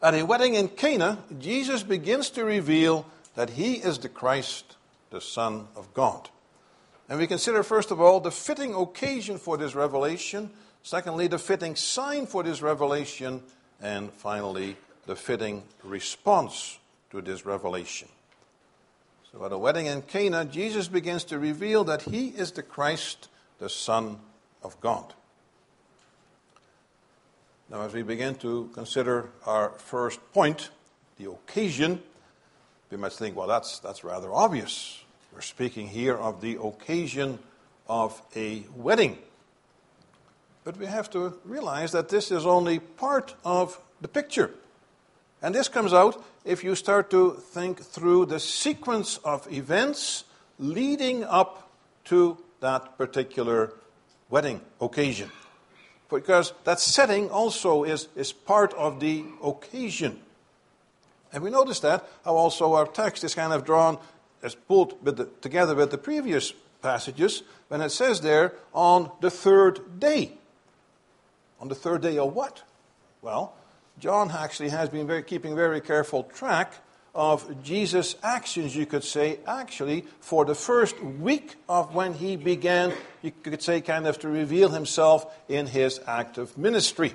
at 0.00 0.14
a 0.14 0.24
wedding 0.24 0.54
in 0.54 0.68
Cana, 0.68 1.18
Jesus 1.38 1.82
begins 1.82 2.30
to 2.30 2.44
reveal 2.44 3.06
that 3.34 3.50
he 3.50 3.74
is 3.74 3.98
the 3.98 4.08
Christ, 4.08 4.76
the 5.10 5.20
Son 5.20 5.68
of 5.74 5.92
God. 5.94 6.28
And 7.08 7.18
we 7.18 7.26
consider, 7.26 7.62
first 7.62 7.90
of 7.90 8.00
all, 8.00 8.20
the 8.20 8.30
fitting 8.30 8.74
occasion 8.74 9.38
for 9.38 9.56
this 9.56 9.74
revelation, 9.74 10.50
secondly, 10.82 11.26
the 11.26 11.38
fitting 11.38 11.74
sign 11.74 12.26
for 12.26 12.42
this 12.42 12.62
revelation, 12.62 13.42
and 13.80 14.12
finally, 14.12 14.76
the 15.06 15.16
fitting 15.16 15.62
response 15.82 16.78
to 17.10 17.22
this 17.22 17.46
revelation. 17.46 18.08
So 19.32 19.44
at 19.44 19.52
a 19.52 19.58
wedding 19.58 19.86
in 19.86 20.02
Cana, 20.02 20.44
Jesus 20.44 20.88
begins 20.88 21.24
to 21.24 21.38
reveal 21.38 21.84
that 21.84 22.02
he 22.02 22.28
is 22.28 22.52
the 22.52 22.62
Christ, 22.62 23.28
the 23.58 23.68
Son 23.68 24.18
of 24.62 24.80
God. 24.80 25.14
Now, 27.70 27.82
as 27.82 27.92
we 27.92 28.02
begin 28.02 28.34
to 28.36 28.70
consider 28.72 29.28
our 29.44 29.70
first 29.76 30.20
point, 30.32 30.70
the 31.18 31.30
occasion, 31.30 32.02
we 32.90 32.96
might 32.96 33.12
think, 33.12 33.36
well, 33.36 33.46
that's, 33.46 33.78
that's 33.80 34.02
rather 34.02 34.32
obvious. 34.32 35.04
We're 35.34 35.42
speaking 35.42 35.86
here 35.86 36.16
of 36.16 36.40
the 36.40 36.58
occasion 36.62 37.38
of 37.86 38.22
a 38.34 38.64
wedding. 38.74 39.18
But 40.64 40.78
we 40.78 40.86
have 40.86 41.10
to 41.10 41.38
realize 41.44 41.92
that 41.92 42.08
this 42.08 42.30
is 42.30 42.46
only 42.46 42.78
part 42.78 43.34
of 43.44 43.78
the 44.00 44.08
picture. 44.08 44.50
And 45.42 45.54
this 45.54 45.68
comes 45.68 45.92
out 45.92 46.24
if 46.46 46.64
you 46.64 46.74
start 46.74 47.10
to 47.10 47.32
think 47.32 47.82
through 47.82 48.26
the 48.26 48.40
sequence 48.40 49.18
of 49.18 49.46
events 49.52 50.24
leading 50.58 51.22
up 51.22 51.70
to 52.04 52.38
that 52.60 52.96
particular 52.96 53.74
wedding 54.30 54.62
occasion 54.80 55.30
because 56.10 56.52
that 56.64 56.80
setting 56.80 57.30
also 57.30 57.84
is, 57.84 58.08
is 58.16 58.32
part 58.32 58.72
of 58.74 59.00
the 59.00 59.24
occasion. 59.42 60.20
And 61.32 61.42
we 61.42 61.50
notice 61.50 61.80
that, 61.80 62.08
how 62.24 62.36
also 62.36 62.72
our 62.74 62.86
text 62.86 63.24
is 63.24 63.34
kind 63.34 63.52
of 63.52 63.64
drawn, 63.64 63.98
as 64.42 64.54
pulled 64.54 65.02
with 65.04 65.16
the, 65.16 65.26
together 65.40 65.74
with 65.74 65.90
the 65.90 65.98
previous 65.98 66.52
passages, 66.80 67.42
when 67.68 67.80
it 67.80 67.90
says 67.90 68.20
there, 68.20 68.54
on 68.72 69.10
the 69.20 69.30
third 69.30 70.00
day. 70.00 70.32
On 71.60 71.68
the 71.68 71.74
third 71.74 72.02
day 72.02 72.16
of 72.18 72.34
what? 72.34 72.62
Well, 73.20 73.54
John 73.98 74.30
actually 74.30 74.70
has 74.70 74.88
been 74.88 75.06
very, 75.06 75.22
keeping 75.22 75.56
very 75.56 75.80
careful 75.80 76.22
track 76.22 76.74
of 77.18 77.64
Jesus' 77.64 78.14
actions, 78.22 78.76
you 78.76 78.86
could 78.86 79.02
say, 79.02 79.40
actually, 79.44 80.04
for 80.20 80.44
the 80.44 80.54
first 80.54 81.02
week 81.02 81.56
of 81.68 81.92
when 81.92 82.14
he 82.14 82.36
began, 82.36 82.92
you 83.22 83.32
could 83.42 83.60
say, 83.60 83.80
kind 83.80 84.06
of 84.06 84.20
to 84.20 84.28
reveal 84.28 84.68
himself 84.68 85.26
in 85.48 85.66
his 85.66 86.00
active 86.06 86.56
ministry. 86.56 87.12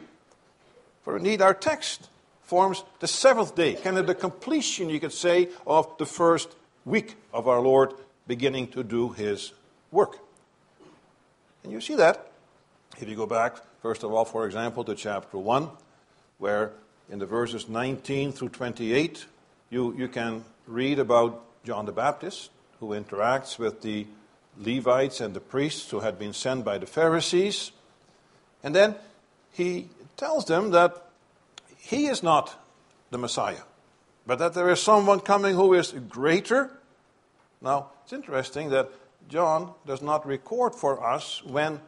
For 1.04 1.16
indeed, 1.16 1.42
our 1.42 1.54
text 1.54 2.10
forms 2.42 2.84
the 3.00 3.08
seventh 3.08 3.56
day, 3.56 3.76
kind 3.76 3.98
of 3.98 4.06
the 4.06 4.14
completion, 4.14 4.90
you 4.90 5.00
could 5.00 5.14
say, 5.14 5.48
of 5.66 5.98
the 5.98 6.06
first 6.06 6.50
week 6.84 7.16
of 7.34 7.48
our 7.48 7.62
Lord 7.62 7.94
beginning 8.28 8.68
to 8.72 8.84
do 8.84 9.10
his 9.10 9.54
work. 9.90 10.18
And 11.64 11.72
you 11.72 11.80
see 11.80 11.96
that 11.96 12.30
if 13.00 13.08
you 13.08 13.16
go 13.16 13.26
back, 13.26 13.56
first 13.82 14.04
of 14.04 14.14
all, 14.14 14.26
for 14.26 14.46
example, 14.46 14.84
to 14.84 14.96
chapter 14.96 15.38
1, 15.38 15.70
where 16.40 16.74
in 17.10 17.20
the 17.20 17.26
verses 17.26 17.70
19 17.70 18.34
through 18.34 18.50
28, 18.50 19.28
you, 19.74 19.94
you 19.98 20.08
can 20.08 20.46
read 20.68 21.00
about 21.00 21.44
John 21.66 21.86
the 21.86 21.92
Baptist, 21.92 22.52
who 22.80 22.90
interacts 22.90 23.58
with 23.58 23.82
the 23.82 24.06
Levites 24.58 25.20
and 25.20 25.34
the 25.34 25.40
priests 25.40 25.90
who 25.90 26.02
had 26.02 26.20
been 26.20 26.34
sent 26.34 26.64
by 26.64 26.78
the 26.78 26.86
Pharisees. 26.86 27.72
And 28.64 28.76
then 28.76 28.96
he 29.52 29.90
tells 30.16 30.46
them 30.46 30.72
that 30.72 30.96
he 31.78 32.06
is 32.06 32.22
not 32.22 32.56
the 33.10 33.18
Messiah, 33.18 33.64
but 34.28 34.38
that 34.40 34.54
there 34.54 34.70
is 34.70 34.80
someone 34.80 35.20
coming 35.20 35.56
who 35.56 35.74
is 35.74 35.92
greater. 36.08 36.72
Now, 37.62 37.90
it's 38.04 38.14
interesting 38.14 38.70
that 38.70 38.92
John 39.28 39.74
does 39.88 40.02
not 40.02 40.28
record 40.28 40.76
for 40.76 41.04
us 41.04 41.44
when 41.44 41.80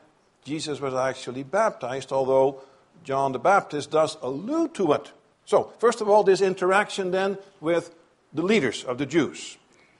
Jesus 0.44 0.80
was 0.80 0.94
actually 0.94 1.44
baptized, 1.44 2.12
although 2.12 2.62
John 3.04 3.32
the 3.32 3.40
Baptist 3.40 3.92
does 3.92 4.18
allude 4.22 4.74
to 4.76 4.94
it. 4.94 5.12
So, 5.46 5.72
first 5.80 6.02
of 6.02 6.10
all, 6.10 6.24
this 6.24 6.42
interaction 6.42 7.12
then 7.12 7.38
with 7.62 7.94
the 8.34 8.42
leaders 8.42 8.84
of 8.84 8.98
the 8.98 9.06
Jews. 9.06 9.58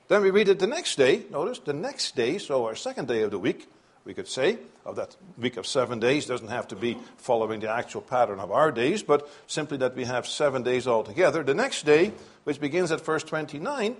Then 0.08 0.22
we 0.22 0.30
read 0.30 0.50
it 0.50 0.60
the 0.60 0.68
next 0.68 0.98
day. 0.98 1.24
Notice 1.32 1.60
the 1.60 1.74
next 1.74 2.16
day, 2.16 2.38
so 2.38 2.66
our 2.66 2.76
second 2.76 3.08
day 3.08 3.22
of 3.22 3.32
the 3.32 3.40
week, 3.40 3.68
we 4.04 4.14
could 4.14 4.28
say, 4.28 4.58
of 4.86 4.96
that 4.98 5.16
week 5.38 5.58
of 5.58 5.66
seven 5.66 6.00
days, 6.00 6.28
doesn't 6.28 6.50
have 6.50 6.68
to 6.68 6.76
be 6.76 6.98
following 7.18 7.60
the 7.60 7.70
actual 7.70 8.02
pattern 8.02 8.40
of 8.40 8.52
our 8.52 8.72
days, 8.72 9.02
but 9.02 9.28
simply 9.48 9.78
that 9.78 9.96
we 9.96 10.04
have 10.04 10.28
seven 10.28 10.62
days 10.62 10.88
altogether. 10.88 11.42
The 11.44 11.56
next 11.56 11.86
day, 11.86 12.12
which 12.44 12.60
begins 12.60 12.92
at 12.92 13.02
verse 13.02 13.24
29, 13.24 13.96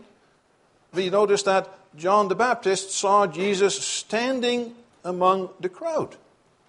we 0.94 1.10
notice 1.10 1.44
that 1.44 1.70
John 1.96 2.28
the 2.28 2.36
Baptist 2.36 2.92
saw 2.92 3.26
Jesus 3.26 3.84
standing 3.84 4.76
among 5.04 5.50
the 5.60 5.70
crowd. 5.70 6.16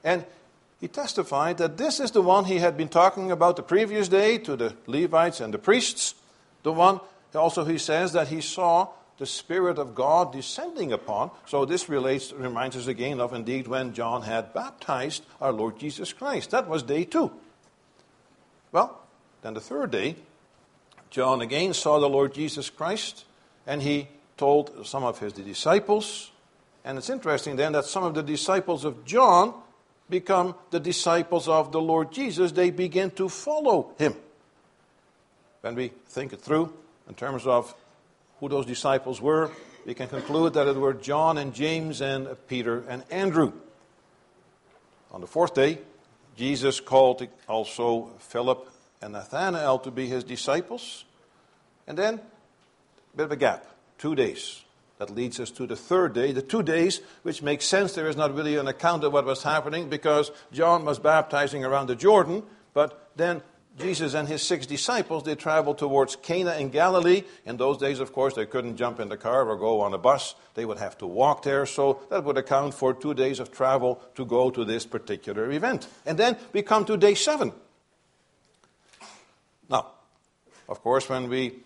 And 0.02 0.24
he 0.80 0.88
testified 0.88 1.58
that 1.58 1.78
this 1.78 2.00
is 2.00 2.10
the 2.10 2.22
one 2.22 2.44
he 2.44 2.58
had 2.58 2.76
been 2.76 2.88
talking 2.88 3.30
about 3.30 3.56
the 3.56 3.62
previous 3.62 4.08
day 4.08 4.38
to 4.38 4.56
the 4.56 4.74
Levites 4.86 5.40
and 5.40 5.54
the 5.54 5.58
priests. 5.58 6.14
The 6.62 6.72
one, 6.72 7.00
also, 7.34 7.64
he 7.64 7.78
says 7.78 8.12
that 8.12 8.28
he 8.28 8.40
saw 8.40 8.88
the 9.18 9.26
Spirit 9.26 9.78
of 9.78 9.94
God 9.94 10.32
descending 10.32 10.92
upon. 10.92 11.30
So 11.46 11.64
this 11.64 11.88
relates, 11.88 12.32
reminds 12.32 12.76
us 12.76 12.86
again 12.86 13.20
of 13.20 13.32
indeed 13.32 13.66
when 13.66 13.94
John 13.94 14.22
had 14.22 14.52
baptized 14.52 15.24
our 15.40 15.52
Lord 15.52 15.78
Jesus 15.78 16.12
Christ. 16.12 16.50
That 16.50 16.68
was 16.68 16.82
day 16.82 17.04
two. 17.04 17.32
Well, 18.72 19.00
then 19.40 19.54
the 19.54 19.60
third 19.60 19.90
day, 19.90 20.16
John 21.08 21.40
again 21.40 21.72
saw 21.72 21.98
the 21.98 22.08
Lord 22.08 22.34
Jesus 22.34 22.68
Christ, 22.68 23.24
and 23.66 23.80
he 23.80 24.08
told 24.36 24.86
some 24.86 25.04
of 25.04 25.18
his 25.20 25.32
disciples. 25.32 26.30
And 26.84 26.98
it's 26.98 27.08
interesting 27.08 27.56
then 27.56 27.72
that 27.72 27.86
some 27.86 28.04
of 28.04 28.14
the 28.14 28.22
disciples 28.22 28.84
of 28.84 29.06
John 29.06 29.54
become 30.08 30.54
the 30.70 30.80
disciples 30.80 31.48
of 31.48 31.72
the 31.72 31.80
Lord 31.80 32.12
Jesus, 32.12 32.52
they 32.52 32.70
begin 32.70 33.10
to 33.12 33.28
follow 33.28 33.92
him. 33.98 34.14
When 35.60 35.74
we 35.74 35.92
think 36.08 36.32
it 36.32 36.40
through 36.40 36.72
in 37.08 37.14
terms 37.14 37.46
of 37.46 37.74
who 38.40 38.48
those 38.48 38.66
disciples 38.66 39.20
were, 39.20 39.50
we 39.84 39.94
can 39.94 40.08
conclude 40.08 40.54
that 40.54 40.66
it 40.66 40.76
were 40.76 40.94
John 40.94 41.38
and 41.38 41.54
James 41.54 42.00
and 42.00 42.28
Peter 42.48 42.84
and 42.88 43.04
Andrew. 43.10 43.52
On 45.12 45.20
the 45.20 45.26
fourth 45.26 45.54
day, 45.54 45.78
Jesus 46.36 46.80
called 46.80 47.26
also 47.48 48.10
Philip 48.18 48.70
and 49.00 49.12
Nathanael 49.12 49.78
to 49.80 49.90
be 49.90 50.06
his 50.06 50.24
disciples. 50.24 51.04
And 51.86 51.96
then, 51.96 52.14
a 52.14 53.16
bit 53.16 53.24
of 53.24 53.32
a 53.32 53.36
gap, 53.36 53.66
two 53.98 54.14
days. 54.14 54.62
That 54.98 55.10
leads 55.10 55.38
us 55.38 55.50
to 55.52 55.66
the 55.66 55.76
third 55.76 56.14
day, 56.14 56.32
the 56.32 56.40
two 56.42 56.62
days, 56.62 57.00
which 57.22 57.42
makes 57.42 57.66
sense. 57.66 57.94
There 57.94 58.08
is 58.08 58.16
not 58.16 58.34
really 58.34 58.56
an 58.56 58.66
account 58.66 59.04
of 59.04 59.12
what 59.12 59.26
was 59.26 59.42
happening 59.42 59.90
because 59.90 60.30
John 60.52 60.84
was 60.84 60.98
baptizing 60.98 61.64
around 61.64 61.88
the 61.88 61.96
Jordan, 61.96 62.42
but 62.72 63.10
then 63.14 63.42
Jesus 63.78 64.14
and 64.14 64.26
his 64.26 64.42
six 64.42 64.64
disciples, 64.64 65.24
they 65.24 65.34
traveled 65.34 65.76
towards 65.76 66.16
Cana 66.16 66.54
in 66.54 66.70
Galilee. 66.70 67.24
In 67.44 67.58
those 67.58 67.76
days, 67.76 68.00
of 68.00 68.12
course, 68.12 68.34
they 68.34 68.46
couldn't 68.46 68.76
jump 68.76 69.00
in 69.00 69.10
the 69.10 69.18
car 69.18 69.46
or 69.46 69.56
go 69.56 69.82
on 69.82 69.92
a 69.92 69.98
bus. 69.98 70.34
They 70.54 70.64
would 70.64 70.78
have 70.78 70.96
to 70.98 71.06
walk 71.06 71.42
there. 71.42 71.66
So 71.66 72.00
that 72.08 72.24
would 72.24 72.38
account 72.38 72.72
for 72.72 72.94
two 72.94 73.12
days 73.12 73.38
of 73.38 73.52
travel 73.52 74.00
to 74.14 74.24
go 74.24 74.50
to 74.50 74.64
this 74.64 74.86
particular 74.86 75.50
event. 75.50 75.88
And 76.06 76.16
then 76.16 76.38
we 76.54 76.62
come 76.62 76.86
to 76.86 76.96
day 76.96 77.14
seven. 77.14 77.52
Now, 79.68 79.88
of 80.70 80.80
course, 80.82 81.10
when 81.10 81.28
we 81.28 81.58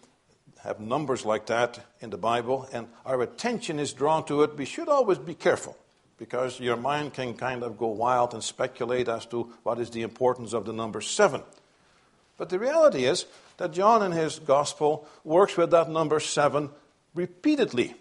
have 0.62 0.80
numbers 0.80 1.24
like 1.24 1.46
that 1.46 1.80
in 2.00 2.10
the 2.10 2.18
Bible 2.18 2.68
and 2.72 2.88
our 3.06 3.22
attention 3.22 3.78
is 3.78 3.92
drawn 3.92 4.24
to 4.26 4.42
it, 4.42 4.56
we 4.56 4.64
should 4.64 4.88
always 4.88 5.18
be 5.18 5.34
careful 5.34 5.76
because 6.18 6.60
your 6.60 6.76
mind 6.76 7.14
can 7.14 7.34
kind 7.34 7.62
of 7.62 7.78
go 7.78 7.86
wild 7.88 8.34
and 8.34 8.44
speculate 8.44 9.08
as 9.08 9.24
to 9.26 9.52
what 9.62 9.80
is 9.80 9.90
the 9.90 10.02
importance 10.02 10.52
of 10.52 10.66
the 10.66 10.72
number 10.72 11.00
seven. 11.00 11.42
But 12.36 12.50
the 12.50 12.58
reality 12.58 13.04
is 13.04 13.26
that 13.56 13.72
John 13.72 14.02
in 14.02 14.12
his 14.12 14.38
gospel 14.38 15.06
works 15.24 15.56
with 15.56 15.70
that 15.70 15.90
number 15.90 16.20
seven 16.20 16.70
repeatedly. 17.14 17.94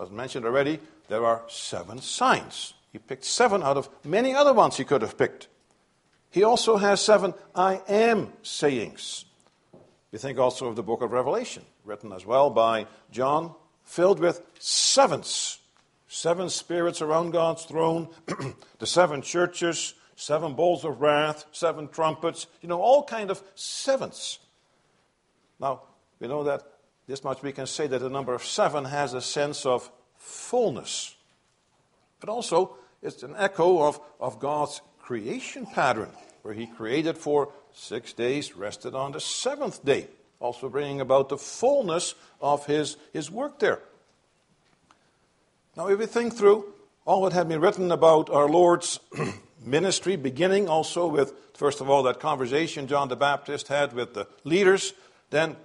As 0.00 0.10
mentioned 0.10 0.46
already, 0.46 0.78
there 1.08 1.24
are 1.24 1.42
seven 1.48 2.00
signs. 2.00 2.72
He 2.92 2.98
picked 2.98 3.24
seven 3.24 3.62
out 3.62 3.76
of 3.76 3.88
many 4.04 4.34
other 4.34 4.52
ones 4.52 4.76
he 4.76 4.84
could 4.84 5.02
have 5.02 5.18
picked. 5.18 5.48
He 6.30 6.42
also 6.42 6.76
has 6.76 7.00
seven 7.00 7.34
I 7.54 7.80
am 7.88 8.32
sayings. 8.42 9.26
We 10.12 10.18
think 10.18 10.38
also 10.38 10.66
of 10.66 10.76
the 10.76 10.82
book 10.82 11.02
of 11.02 11.12
Revelation, 11.12 11.64
written 11.84 12.12
as 12.12 12.26
well 12.26 12.50
by 12.50 12.86
John, 13.10 13.54
filled 13.84 14.18
with 14.18 14.42
sevens. 14.58 15.58
Seven 16.08 16.48
spirits 16.48 17.00
around 17.00 17.30
God's 17.30 17.64
throne, 17.64 18.08
the 18.80 18.86
seven 18.86 19.22
churches, 19.22 19.94
seven 20.16 20.54
bowls 20.54 20.84
of 20.84 21.00
wrath, 21.00 21.44
seven 21.52 21.88
trumpets, 21.88 22.48
you 22.60 22.68
know, 22.68 22.80
all 22.80 23.04
kind 23.04 23.30
of 23.30 23.40
sevens. 23.54 24.40
Now, 25.60 25.82
we 26.18 26.26
know 26.26 26.44
that 26.44 26.64
this 27.06 27.22
much 27.22 27.42
we 27.42 27.52
can 27.52 27.66
say 27.66 27.86
that 27.86 28.00
the 28.00 28.10
number 28.10 28.34
of 28.34 28.44
seven 28.44 28.84
has 28.84 29.14
a 29.14 29.20
sense 29.20 29.64
of 29.64 29.90
fullness. 30.16 31.14
But 32.18 32.28
also, 32.28 32.76
it's 33.02 33.22
an 33.22 33.34
echo 33.36 33.82
of, 33.82 34.00
of 34.18 34.40
God's 34.40 34.80
creation 34.98 35.66
pattern, 35.66 36.10
where 36.42 36.54
He 36.54 36.66
created 36.66 37.16
for 37.16 37.52
six 37.72 38.12
days, 38.12 38.56
rested 38.56 38.94
on 38.94 39.12
the 39.12 39.20
seventh 39.20 39.84
day, 39.84 40.08
also 40.38 40.68
bringing 40.68 41.00
about 41.00 41.28
the 41.28 41.38
fullness 41.38 42.14
of 42.40 42.66
His, 42.66 42.96
his 43.12 43.30
work 43.30 43.58
there. 43.58 43.80
Now, 45.76 45.88
if 45.88 45.98
we 45.98 46.06
think 46.06 46.34
through 46.34 46.72
all 47.04 47.24
that 47.24 47.32
had 47.32 47.48
been 47.48 47.60
written 47.60 47.90
about 47.90 48.30
our 48.30 48.48
Lord's 48.48 49.00
ministry, 49.64 50.16
beginning 50.16 50.68
also 50.68 51.06
with, 51.06 51.32
first 51.54 51.80
of 51.80 51.88
all, 51.88 52.02
that 52.04 52.20
conversation 52.20 52.86
John 52.86 53.08
the 53.08 53.16
Baptist 53.16 53.68
had 53.68 53.92
with 53.92 54.14
the 54.14 54.26
leaders. 54.44 54.92
Then 55.30 55.56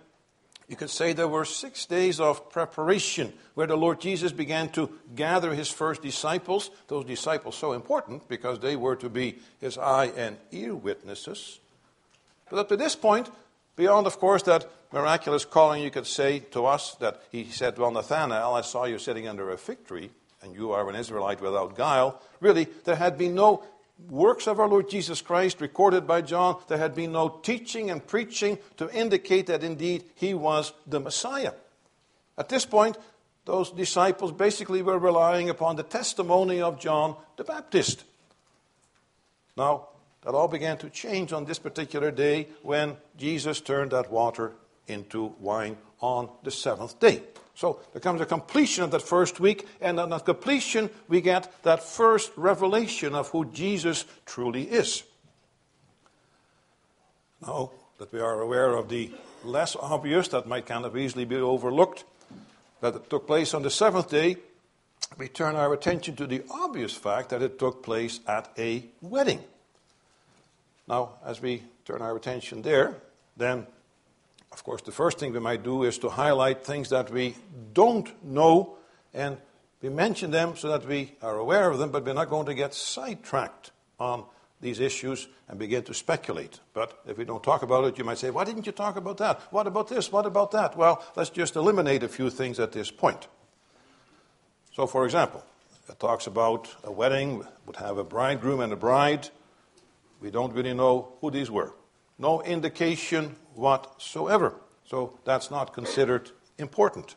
you 0.67 0.75
could 0.75 0.89
say 0.89 1.13
there 1.13 1.27
were 1.27 1.45
six 1.45 1.85
days 1.85 2.19
of 2.19 2.49
preparation 2.49 3.33
where 3.53 3.67
the 3.67 3.75
Lord 3.75 4.01
Jesus 4.01 4.31
began 4.31 4.69
to 4.69 4.89
gather 5.15 5.53
his 5.53 5.69
first 5.69 6.01
disciples. 6.01 6.71
Those 6.87 7.05
disciples 7.05 7.55
so 7.55 7.73
important 7.73 8.27
because 8.27 8.59
they 8.59 8.75
were 8.75 8.95
to 8.97 9.09
be 9.09 9.39
his 9.59 9.77
eye 9.77 10.11
and 10.15 10.37
ear 10.51 10.73
witnesses. 10.75 11.59
But 12.49 12.59
up 12.59 12.69
to 12.69 12.77
this 12.77 12.95
point, 12.95 13.29
beyond, 13.75 14.07
of 14.07 14.19
course, 14.19 14.43
that 14.43 14.69
miraculous 14.91 15.45
calling, 15.45 15.83
you 15.83 15.91
could 15.91 16.07
say 16.07 16.39
to 16.51 16.65
us 16.65 16.95
that 16.95 17.21
he 17.31 17.45
said, 17.45 17.77
Well, 17.77 17.91
Nathanael, 17.91 18.53
I 18.53 18.61
saw 18.61 18.85
you 18.85 18.99
sitting 18.99 19.27
under 19.27 19.51
a 19.51 19.57
fig 19.57 19.85
tree, 19.85 20.11
and 20.41 20.55
you 20.55 20.71
are 20.71 20.89
an 20.89 20.95
Israelite 20.95 21.41
without 21.41 21.75
guile. 21.75 22.21
Really, 22.39 22.67
there 22.83 22.95
had 22.95 23.17
been 23.17 23.35
no 23.35 23.63
works 24.09 24.47
of 24.47 24.59
our 24.59 24.67
Lord 24.67 24.89
Jesus 24.89 25.21
Christ 25.21 25.61
recorded 25.61 26.05
by 26.05 26.21
John, 26.21 26.57
there 26.67 26.77
had 26.77 26.95
been 26.95 27.13
no 27.13 27.29
teaching 27.29 27.89
and 27.89 28.05
preaching 28.05 28.57
to 28.77 28.91
indicate 28.91 29.47
that 29.47 29.63
indeed 29.63 30.03
he 30.15 30.33
was 30.33 30.73
the 30.85 30.99
Messiah. 30.99 31.53
At 32.37 32.49
this 32.49 32.65
point, 32.65 32.97
those 33.45 33.71
disciples 33.71 34.31
basically 34.31 34.81
were 34.81 34.99
relying 34.99 35.49
upon 35.49 35.75
the 35.75 35.83
testimony 35.83 36.61
of 36.61 36.79
John 36.79 37.15
the 37.37 37.43
Baptist. 37.43 38.03
Now, 39.55 39.87
that 40.25 40.33
all 40.33 40.47
began 40.47 40.77
to 40.79 40.89
change 40.89 41.31
on 41.31 41.45
this 41.45 41.59
particular 41.59 42.11
day 42.11 42.47
when 42.63 42.97
Jesus 43.15 43.61
turned 43.61 43.91
that 43.91 44.11
water 44.11 44.53
into 44.87 45.35
wine 45.39 45.77
on 46.01 46.29
the 46.43 46.51
seventh 46.51 46.99
day. 46.99 47.21
So 47.53 47.79
there 47.93 48.01
comes 48.01 48.19
a 48.19 48.25
completion 48.25 48.83
of 48.83 48.91
that 48.91 49.03
first 49.03 49.39
week, 49.39 49.65
and 49.79 49.99
on 49.99 50.09
that 50.09 50.25
completion, 50.25 50.89
we 51.07 51.21
get 51.21 51.63
that 51.63 51.83
first 51.83 52.31
revelation 52.35 53.15
of 53.15 53.29
who 53.29 53.45
Jesus 53.45 54.03
truly 54.25 54.63
is. 54.63 55.03
Now 57.41 57.71
that 57.99 58.11
we 58.11 58.19
are 58.19 58.41
aware 58.41 58.75
of 58.75 58.89
the 58.89 59.11
less 59.43 59.75
obvious, 59.79 60.27
that 60.29 60.47
might 60.47 60.65
kind 60.65 60.85
of 60.85 60.97
easily 60.97 61.25
be 61.25 61.37
overlooked, 61.37 62.03
that 62.81 62.95
it 62.95 63.09
took 63.09 63.27
place 63.27 63.53
on 63.53 63.61
the 63.61 63.69
seventh 63.69 64.09
day, 64.09 64.37
we 65.17 65.27
turn 65.29 65.55
our 65.55 65.71
attention 65.71 66.15
to 66.15 66.25
the 66.27 66.43
obvious 66.49 66.93
fact 66.93 67.29
that 67.29 67.43
it 67.43 67.59
took 67.59 67.83
place 67.83 68.19
at 68.27 68.51
a 68.57 68.85
wedding. 69.01 69.43
Now, 70.87 71.13
as 71.25 71.41
we 71.41 71.63
turn 71.85 72.01
our 72.01 72.15
attention 72.15 72.61
there, 72.61 72.95
then 73.37 73.67
of 74.55 74.63
course, 74.63 74.81
the 74.83 74.93
first 74.93 75.19
thing 75.19 75.33
we 75.33 75.39
might 75.39 75.63
do 75.63 75.83
is 75.83 75.97
to 75.97 76.07
highlight 76.07 76.63
things 76.63 76.87
that 76.89 77.11
we 77.11 77.35
don't 77.73 78.09
know, 78.23 78.77
and 79.13 79.37
we 79.81 79.89
mention 79.89 80.31
them 80.31 80.55
so 80.55 80.69
that 80.69 80.87
we 80.87 81.11
are 81.21 81.35
aware 81.37 81.69
of 81.69 81.77
them, 81.77 81.91
but 81.91 82.05
we're 82.05 82.13
not 82.13 82.29
going 82.29 82.45
to 82.45 82.53
get 82.53 82.73
sidetracked 82.73 83.71
on 83.99 84.23
these 84.61 84.79
issues 84.79 85.27
and 85.49 85.59
begin 85.59 85.83
to 85.83 85.93
speculate. 85.93 86.61
But 86.73 86.97
if 87.05 87.17
we 87.17 87.25
don't 87.25 87.43
talk 87.43 87.63
about 87.63 87.83
it, 87.83 87.97
you 87.97 88.05
might 88.05 88.17
say, 88.17 88.31
Why 88.31 88.45
didn't 88.45 88.65
you 88.65 88.71
talk 88.71 88.95
about 88.95 89.17
that? 89.17 89.41
What 89.51 89.67
about 89.67 89.89
this? 89.89 90.09
What 90.09 90.25
about 90.25 90.51
that? 90.51 90.77
Well, 90.77 91.03
let's 91.17 91.29
just 91.29 91.57
eliminate 91.57 92.03
a 92.03 92.07
few 92.07 92.29
things 92.29 92.57
at 92.57 92.71
this 92.71 92.89
point. 92.89 93.27
So, 94.73 94.87
for 94.87 95.03
example, 95.03 95.43
it 95.89 95.99
talks 95.99 96.27
about 96.27 96.73
a 96.85 96.93
wedding 96.93 97.45
would 97.65 97.75
have 97.75 97.97
a 97.97 98.05
bridegroom 98.05 98.61
and 98.61 98.71
a 98.71 98.77
bride. 98.77 99.29
We 100.25 100.31
don't 100.31 100.53
really 100.53 100.73
know 100.73 101.13
who 101.21 101.29
these 101.29 101.51
were. 101.51 101.75
No 102.17 102.41
indication 102.41 103.35
whatsoever. 103.53 104.55
So 104.83 105.19
that's 105.23 105.51
not 105.51 105.71
considered 105.71 106.31
important. 106.57 107.15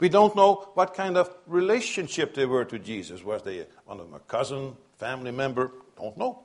We 0.00 0.10
don't 0.10 0.36
know 0.36 0.68
what 0.74 0.92
kind 0.92 1.16
of 1.16 1.34
relationship 1.46 2.34
they 2.34 2.44
were 2.44 2.66
to 2.66 2.78
Jesus. 2.78 3.24
Was 3.24 3.40
they 3.40 3.64
one 3.86 4.00
of 4.00 4.10
them 4.10 4.14
a 4.14 4.18
cousin, 4.18 4.76
family 4.98 5.30
member? 5.30 5.72
Don't 5.98 6.18
know. 6.18 6.42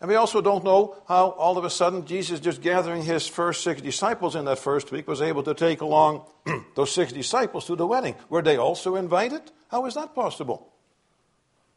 And 0.00 0.08
we 0.10 0.16
also 0.16 0.40
don't 0.40 0.64
know 0.64 0.96
how 1.06 1.30
all 1.38 1.56
of 1.56 1.64
a 1.64 1.70
sudden 1.70 2.04
Jesus, 2.04 2.40
just 2.40 2.60
gathering 2.60 3.04
his 3.04 3.28
first 3.28 3.62
six 3.62 3.80
disciples 3.80 4.34
in 4.34 4.44
that 4.46 4.58
first 4.58 4.90
week, 4.90 5.06
was 5.06 5.22
able 5.22 5.44
to 5.44 5.54
take 5.54 5.82
along 5.82 6.24
those 6.74 6.90
six 6.90 7.12
disciples 7.12 7.64
to 7.66 7.76
the 7.76 7.86
wedding. 7.86 8.16
Were 8.28 8.42
they 8.42 8.56
also 8.56 8.96
invited? 8.96 9.52
How 9.68 9.86
is 9.86 9.94
that 9.94 10.16
possible? 10.16 10.72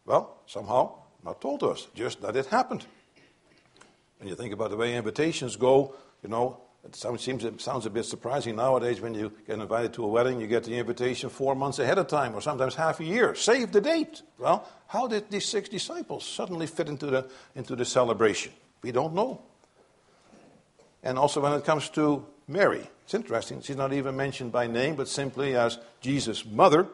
Well, 0.04 0.42
somehow 0.48 1.04
not 1.24 1.42
told 1.42 1.62
to 1.62 1.68
us, 1.68 1.88
just 1.94 2.22
that 2.22 2.36
it 2.36 2.48
happened. 2.48 2.86
When 4.24 4.30
you 4.30 4.38
think 4.38 4.54
about 4.54 4.70
the 4.70 4.78
way 4.78 4.96
invitations 4.96 5.58
go, 5.58 5.96
you 6.22 6.30
know, 6.30 6.62
it 6.86 6.96
sounds, 6.96 7.22
seems, 7.22 7.44
it 7.44 7.60
sounds 7.60 7.86
a 7.86 7.90
bit 7.90 8.06
surprising 8.06 8.56
nowadays 8.56 9.02
when 9.02 9.14
you 9.14 9.34
get 9.46 9.60
invited 9.60 9.92
to 9.96 10.06
a 10.06 10.08
wedding, 10.08 10.40
you 10.40 10.48
get 10.48 10.64
the 10.64 10.78
invitation 10.78 11.30
four 11.30 11.56
months 11.56 11.78
ahead 11.78 11.98
of 11.98 12.08
time 12.08 12.34
or 12.34 12.40
sometimes 12.40 12.74
half 12.74 13.02
a 13.02 13.04
year. 13.04 13.36
Save 13.36 13.74
the 13.74 13.82
date. 13.82 14.22
Well, 14.38 14.66
how 14.88 15.08
did 15.08 15.30
these 15.30 15.44
six 15.46 15.68
disciples 15.68 16.26
suddenly 16.26 16.68
fit 16.68 16.88
into 16.88 17.08
the, 17.08 17.30
into 17.54 17.76
the 17.76 17.84
celebration? 17.84 18.54
We 18.82 18.94
don't 18.94 19.14
know. 19.14 19.42
And 21.04 21.20
also 21.20 21.42
when 21.42 21.52
it 21.52 21.66
comes 21.66 21.90
to 21.90 22.26
Mary, 22.48 22.88
it's 23.04 23.14
interesting. 23.14 23.60
She's 23.62 23.76
not 23.76 23.92
even 23.92 24.16
mentioned 24.16 24.54
by 24.54 24.68
name, 24.68 24.96
but 24.96 25.10
simply 25.10 25.58
as 25.58 25.80
Jesus' 26.00 26.46
mother. 26.46 26.88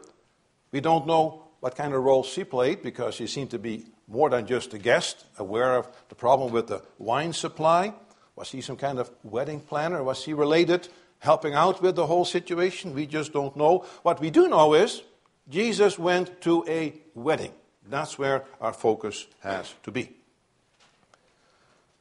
We 0.72 0.82
don't 0.82 1.06
know 1.06 1.44
what 1.60 1.76
kind 1.76 1.94
of 1.94 2.04
role 2.04 2.24
she 2.24 2.44
played 2.44 2.82
because 2.82 3.14
she 3.14 3.28
seemed 3.28 3.52
to 3.52 3.60
be 3.60 3.86
more 4.10 4.30
than 4.30 4.48
just 4.48 4.74
a 4.74 4.80
guest, 4.80 5.26
aware 5.38 5.76
of 5.76 5.88
the 6.10 6.16
problem 6.16 6.52
with 6.52 6.68
the 6.68 6.82
wine 6.98 7.32
supply. 7.32 7.94
Was 8.36 8.52
he 8.52 8.62
some 8.62 8.76
kind 8.76 9.00
of 9.00 9.12
wedding 9.24 9.60
planner? 9.60 10.04
Was 10.04 10.26
he 10.26 10.34
related, 10.34 10.88
helping 11.20 11.54
out 11.54 11.82
with 11.82 11.96
the 11.96 12.08
whole 12.08 12.26
situation? 12.26 12.96
We 12.96 13.06
just 13.06 13.34
don't 13.34 13.56
know. 13.56 13.86
What 14.02 14.20
we 14.20 14.32
do 14.32 14.48
know 14.48 14.74
is 14.74 15.04
Jesus 15.48 16.00
went 16.00 16.42
to 16.42 16.66
a 16.68 16.94
wedding. 17.14 17.54
That's 17.88 18.18
where 18.18 18.46
our 18.60 18.74
focus 18.74 19.28
has 19.42 19.74
to 19.84 19.92
be. 19.92 20.12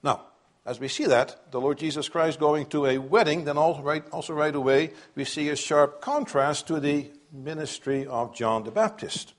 Now, 0.02 0.22
as 0.64 0.78
we 0.78 0.88
see 0.88 1.06
that, 1.06 1.50
the 1.50 1.60
Lord 1.60 1.78
Jesus 1.78 2.08
Christ 2.08 2.38
going 2.38 2.66
to 2.66 2.86
a 2.86 2.98
wedding, 2.98 3.44
then 3.44 3.56
also 3.56 3.82
right, 3.82 4.04
also 4.10 4.34
right 4.34 4.54
away 4.54 4.92
we 5.14 5.24
see 5.24 5.48
a 5.48 5.56
sharp 5.56 6.00
contrast 6.00 6.66
to 6.68 6.78
the 6.78 7.10
ministry 7.32 8.06
of 8.06 8.34
John 8.34 8.64
the 8.64 8.70
Baptist. 8.70 9.34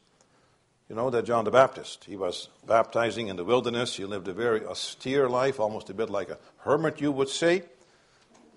You 0.89 0.95
know 0.95 1.11
that 1.11 1.25
John 1.25 1.45
the 1.45 1.51
Baptist, 1.51 2.05
he 2.05 2.15
was 2.15 2.49
baptizing 2.65 3.27
in 3.27 3.35
the 3.35 3.45
wilderness. 3.45 3.95
He 3.95 4.05
lived 4.05 4.27
a 4.27 4.33
very 4.33 4.65
austere 4.65 5.29
life, 5.29 5.59
almost 5.59 5.91
a 5.91 5.93
bit 5.93 6.09
like 6.09 6.31
a 6.31 6.39
hermit, 6.57 6.99
you 6.99 7.11
would 7.11 7.29
say. 7.29 7.61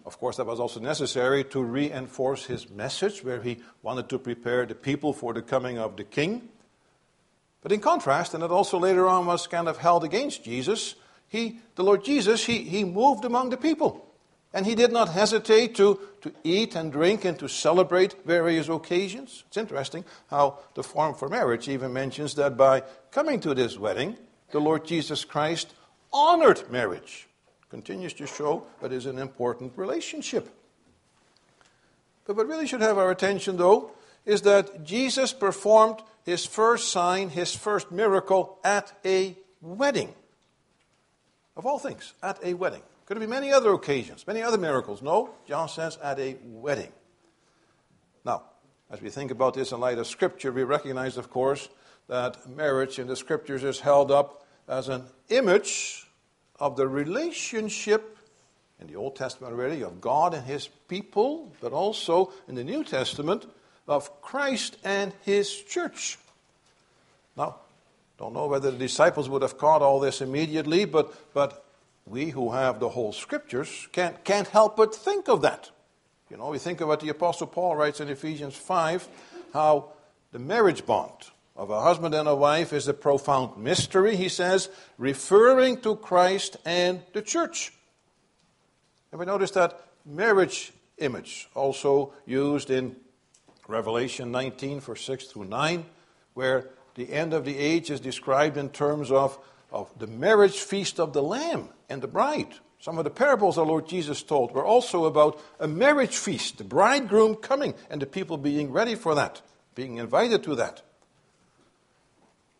Of 0.06 0.18
course, 0.18 0.38
that 0.38 0.46
was 0.46 0.58
also 0.58 0.80
necessary 0.80 1.44
to 1.44 1.62
reinforce 1.62 2.46
his 2.46 2.70
message, 2.70 3.22
where 3.22 3.42
he 3.42 3.58
wanted 3.82 4.08
to 4.08 4.18
prepare 4.18 4.64
the 4.64 4.74
people 4.74 5.12
for 5.12 5.34
the 5.34 5.42
coming 5.42 5.78
of 5.78 5.98
the 5.98 6.04
king. 6.04 6.48
But 7.60 7.70
in 7.70 7.80
contrast, 7.80 8.32
and 8.32 8.42
it 8.42 8.50
also 8.50 8.78
later 8.78 9.06
on 9.06 9.26
was 9.26 9.46
kind 9.46 9.68
of 9.68 9.76
held 9.76 10.02
against 10.02 10.42
Jesus, 10.42 10.94
he, 11.28 11.58
the 11.76 11.84
Lord 11.84 12.02
Jesus, 12.02 12.46
he, 12.46 12.62
he 12.62 12.82
moved 12.82 13.26
among 13.26 13.50
the 13.50 13.58
people. 13.58 14.06
And 14.54 14.64
he 14.64 14.74
did 14.74 14.90
not 14.90 15.10
hesitate 15.10 15.74
to, 15.76 16.00
to 16.22 16.32
eat 16.44 16.74
and 16.74 16.90
drink 16.90 17.24
and 17.24 17.38
to 17.38 17.48
celebrate 17.48 18.24
various 18.24 18.68
occasions. 18.68 19.44
It's 19.48 19.56
interesting 19.56 20.04
how 20.28 20.58
the 20.74 20.82
form 20.82 21.14
for 21.14 21.28
marriage 21.28 21.68
even 21.68 21.92
mentions 21.92 22.34
that 22.36 22.56
by 22.56 22.82
coming 23.10 23.40
to 23.40 23.54
this 23.54 23.78
wedding, 23.78 24.16
the 24.52 24.60
Lord 24.60 24.84
Jesus 24.84 25.24
Christ 25.24 25.74
honored 26.12 26.70
marriage. 26.70 27.28
Continues 27.70 28.12
to 28.14 28.26
show 28.26 28.66
that 28.80 28.92
is 28.92 29.06
an 29.06 29.18
important 29.18 29.72
relationship. 29.76 30.48
But 32.26 32.36
what 32.36 32.46
really 32.46 32.66
should 32.66 32.82
have 32.82 32.98
our 32.98 33.10
attention, 33.10 33.56
though, 33.56 33.90
is 34.24 34.42
that 34.42 34.84
Jesus 34.84 35.32
performed 35.32 36.00
his 36.24 36.46
first 36.46 36.92
sign, 36.92 37.30
his 37.30 37.54
first 37.54 37.90
miracle 37.90 38.58
at 38.62 38.92
a 39.04 39.36
wedding. 39.60 40.14
Of 41.56 41.66
all 41.66 41.78
things, 41.78 42.12
at 42.22 42.38
a 42.44 42.54
wedding. 42.54 42.82
Could 43.12 43.20
there 43.20 43.28
be 43.28 43.30
many 43.30 43.52
other 43.52 43.74
occasions, 43.74 44.26
many 44.26 44.40
other 44.40 44.56
miracles? 44.56 45.02
No, 45.02 45.34
John 45.46 45.68
says 45.68 45.98
at 46.02 46.18
a 46.18 46.38
wedding. 46.44 46.90
Now, 48.24 48.44
as 48.90 49.02
we 49.02 49.10
think 49.10 49.30
about 49.30 49.52
this 49.52 49.70
in 49.70 49.80
light 49.80 49.98
of 49.98 50.06
Scripture, 50.06 50.50
we 50.50 50.62
recognize, 50.62 51.18
of 51.18 51.28
course, 51.28 51.68
that 52.08 52.48
marriage 52.48 52.98
in 52.98 53.08
the 53.08 53.14
Scriptures 53.14 53.64
is 53.64 53.80
held 53.80 54.10
up 54.10 54.46
as 54.66 54.88
an 54.88 55.04
image 55.28 56.06
of 56.58 56.78
the 56.78 56.88
relationship 56.88 58.16
in 58.80 58.86
the 58.86 58.96
Old 58.96 59.14
Testament 59.14 59.52
already 59.52 59.84
of 59.84 60.00
God 60.00 60.32
and 60.32 60.46
His 60.46 60.68
people, 60.88 61.52
but 61.60 61.74
also 61.74 62.32
in 62.48 62.54
the 62.54 62.64
New 62.64 62.82
Testament 62.82 63.44
of 63.86 64.22
Christ 64.22 64.78
and 64.84 65.12
His 65.20 65.54
church. 65.54 66.18
Now, 67.36 67.56
don't 68.16 68.32
know 68.32 68.46
whether 68.46 68.70
the 68.70 68.78
disciples 68.78 69.28
would 69.28 69.42
have 69.42 69.58
caught 69.58 69.82
all 69.82 70.00
this 70.00 70.22
immediately, 70.22 70.86
but, 70.86 71.12
but 71.34 71.62
we 72.06 72.30
who 72.30 72.52
have 72.52 72.80
the 72.80 72.88
whole 72.88 73.12
scriptures 73.12 73.88
can't, 73.92 74.22
can't 74.24 74.48
help 74.48 74.76
but 74.76 74.94
think 74.94 75.28
of 75.28 75.42
that. 75.42 75.70
You 76.30 76.36
know, 76.36 76.48
we 76.48 76.58
think 76.58 76.80
of 76.80 76.88
what 76.88 77.00
the 77.00 77.10
Apostle 77.10 77.46
Paul 77.46 77.76
writes 77.76 78.00
in 78.00 78.08
Ephesians 78.08 78.56
5 78.56 79.08
how 79.52 79.90
the 80.32 80.38
marriage 80.38 80.86
bond 80.86 81.12
of 81.54 81.70
a 81.70 81.80
husband 81.82 82.14
and 82.14 82.26
a 82.26 82.34
wife 82.34 82.72
is 82.72 82.88
a 82.88 82.94
profound 82.94 83.58
mystery, 83.58 84.16
he 84.16 84.28
says, 84.28 84.70
referring 84.96 85.80
to 85.82 85.96
Christ 85.96 86.56
and 86.64 87.02
the 87.12 87.20
church. 87.20 87.72
And 89.10 89.18
we 89.18 89.26
notice 89.26 89.50
that 89.52 89.78
marriage 90.06 90.72
image 90.96 91.48
also 91.54 92.14
used 92.24 92.70
in 92.70 92.96
Revelation 93.68 94.32
19, 94.32 94.80
verse 94.80 95.04
6 95.04 95.26
through 95.26 95.44
9, 95.44 95.84
where 96.32 96.70
the 96.94 97.12
end 97.12 97.34
of 97.34 97.44
the 97.44 97.58
age 97.58 97.90
is 97.90 98.00
described 98.00 98.56
in 98.56 98.70
terms 98.70 99.10
of 99.10 99.38
of 99.72 99.90
the 99.98 100.06
marriage 100.06 100.58
feast 100.60 101.00
of 101.00 101.12
the 101.12 101.22
Lamb 101.22 101.68
and 101.92 102.02
the 102.02 102.08
bride. 102.08 102.54
Some 102.80 102.98
of 102.98 103.04
the 103.04 103.10
parables 103.10 103.58
our 103.58 103.66
Lord 103.66 103.86
Jesus 103.86 104.22
told 104.22 104.52
were 104.52 104.64
also 104.64 105.04
about 105.04 105.40
a 105.60 105.68
marriage 105.68 106.16
feast, 106.16 106.58
the 106.58 106.64
bridegroom 106.64 107.36
coming 107.36 107.74
and 107.90 108.02
the 108.02 108.06
people 108.06 108.36
being 108.36 108.72
ready 108.72 108.96
for 108.96 109.14
that, 109.14 109.40
being 109.76 109.98
invited 109.98 110.42
to 110.44 110.56
that. 110.56 110.82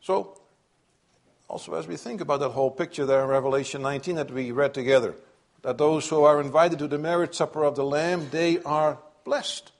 So, 0.01 0.39
also 1.49 1.75
as 1.75 1.89
we 1.89 1.97
think 1.97 2.21
about 2.21 2.41
that 2.41 2.51
whole 2.51 2.71
picture 2.71 3.05
there 3.07 3.23
in 3.23 3.29
Revelation 3.29 3.83
19 3.83 4.17
that 4.17 4.31
we 4.31 4.53
read 4.53 4.75
together, 4.75 5.17
that 5.63 5.79
those 5.79 6.09
who 6.09 6.23
are 6.23 6.41
invited 6.41 6.79
to 6.81 6.89
the 6.89 6.99
marriage 6.99 7.35
supper 7.35 7.65
of 7.65 7.75
the 7.75 7.85
Lamb, 7.85 8.29
they 8.31 8.63
are 8.63 8.99
blessed. 9.25 9.73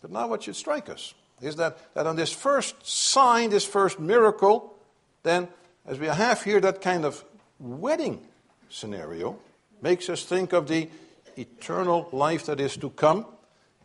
But 0.00 0.10
now 0.10 0.26
what 0.26 0.42
should 0.42 0.56
strike 0.56 0.88
us 0.88 1.14
is 1.40 1.56
that, 1.56 1.94
that 1.94 2.06
on 2.06 2.16
this 2.16 2.32
first 2.32 2.74
sign, 2.84 3.50
this 3.50 3.64
first 3.64 4.00
miracle, 4.00 4.74
then 5.22 5.48
as 5.86 5.98
we 5.98 6.06
have 6.06 6.42
here 6.42 6.60
that 6.60 6.80
kind 6.80 7.04
of 7.04 7.24
wedding 7.62 8.20
scenario, 8.68 9.38
makes 9.80 10.08
us 10.08 10.24
think 10.24 10.52
of 10.52 10.68
the 10.68 10.88
eternal 11.36 12.08
life 12.12 12.46
that 12.46 12.60
is 12.60 12.76
to 12.76 12.90
come, 12.90 13.26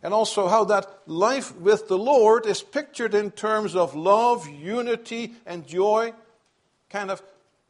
and 0.02 0.12
also 0.12 0.48
how 0.48 0.64
that 0.64 0.86
life 1.06 1.54
with 1.56 1.88
the 1.88 1.98
Lord 1.98 2.46
is 2.46 2.62
pictured 2.62 3.14
in 3.14 3.30
terms 3.30 3.74
of 3.74 3.94
love, 3.94 4.48
unity, 4.48 5.32
and 5.46 5.66
joy, 5.66 6.12
kind 6.90 7.10
of 7.10 7.22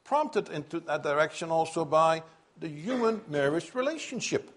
prompted 0.05 0.49
into 0.49 0.81
that 0.81 1.03
direction 1.03 1.51
also 1.51 1.85
by 1.85 2.23
the 2.59 2.69
human 2.69 3.21
marriage 3.29 3.75
relationship. 3.75 4.51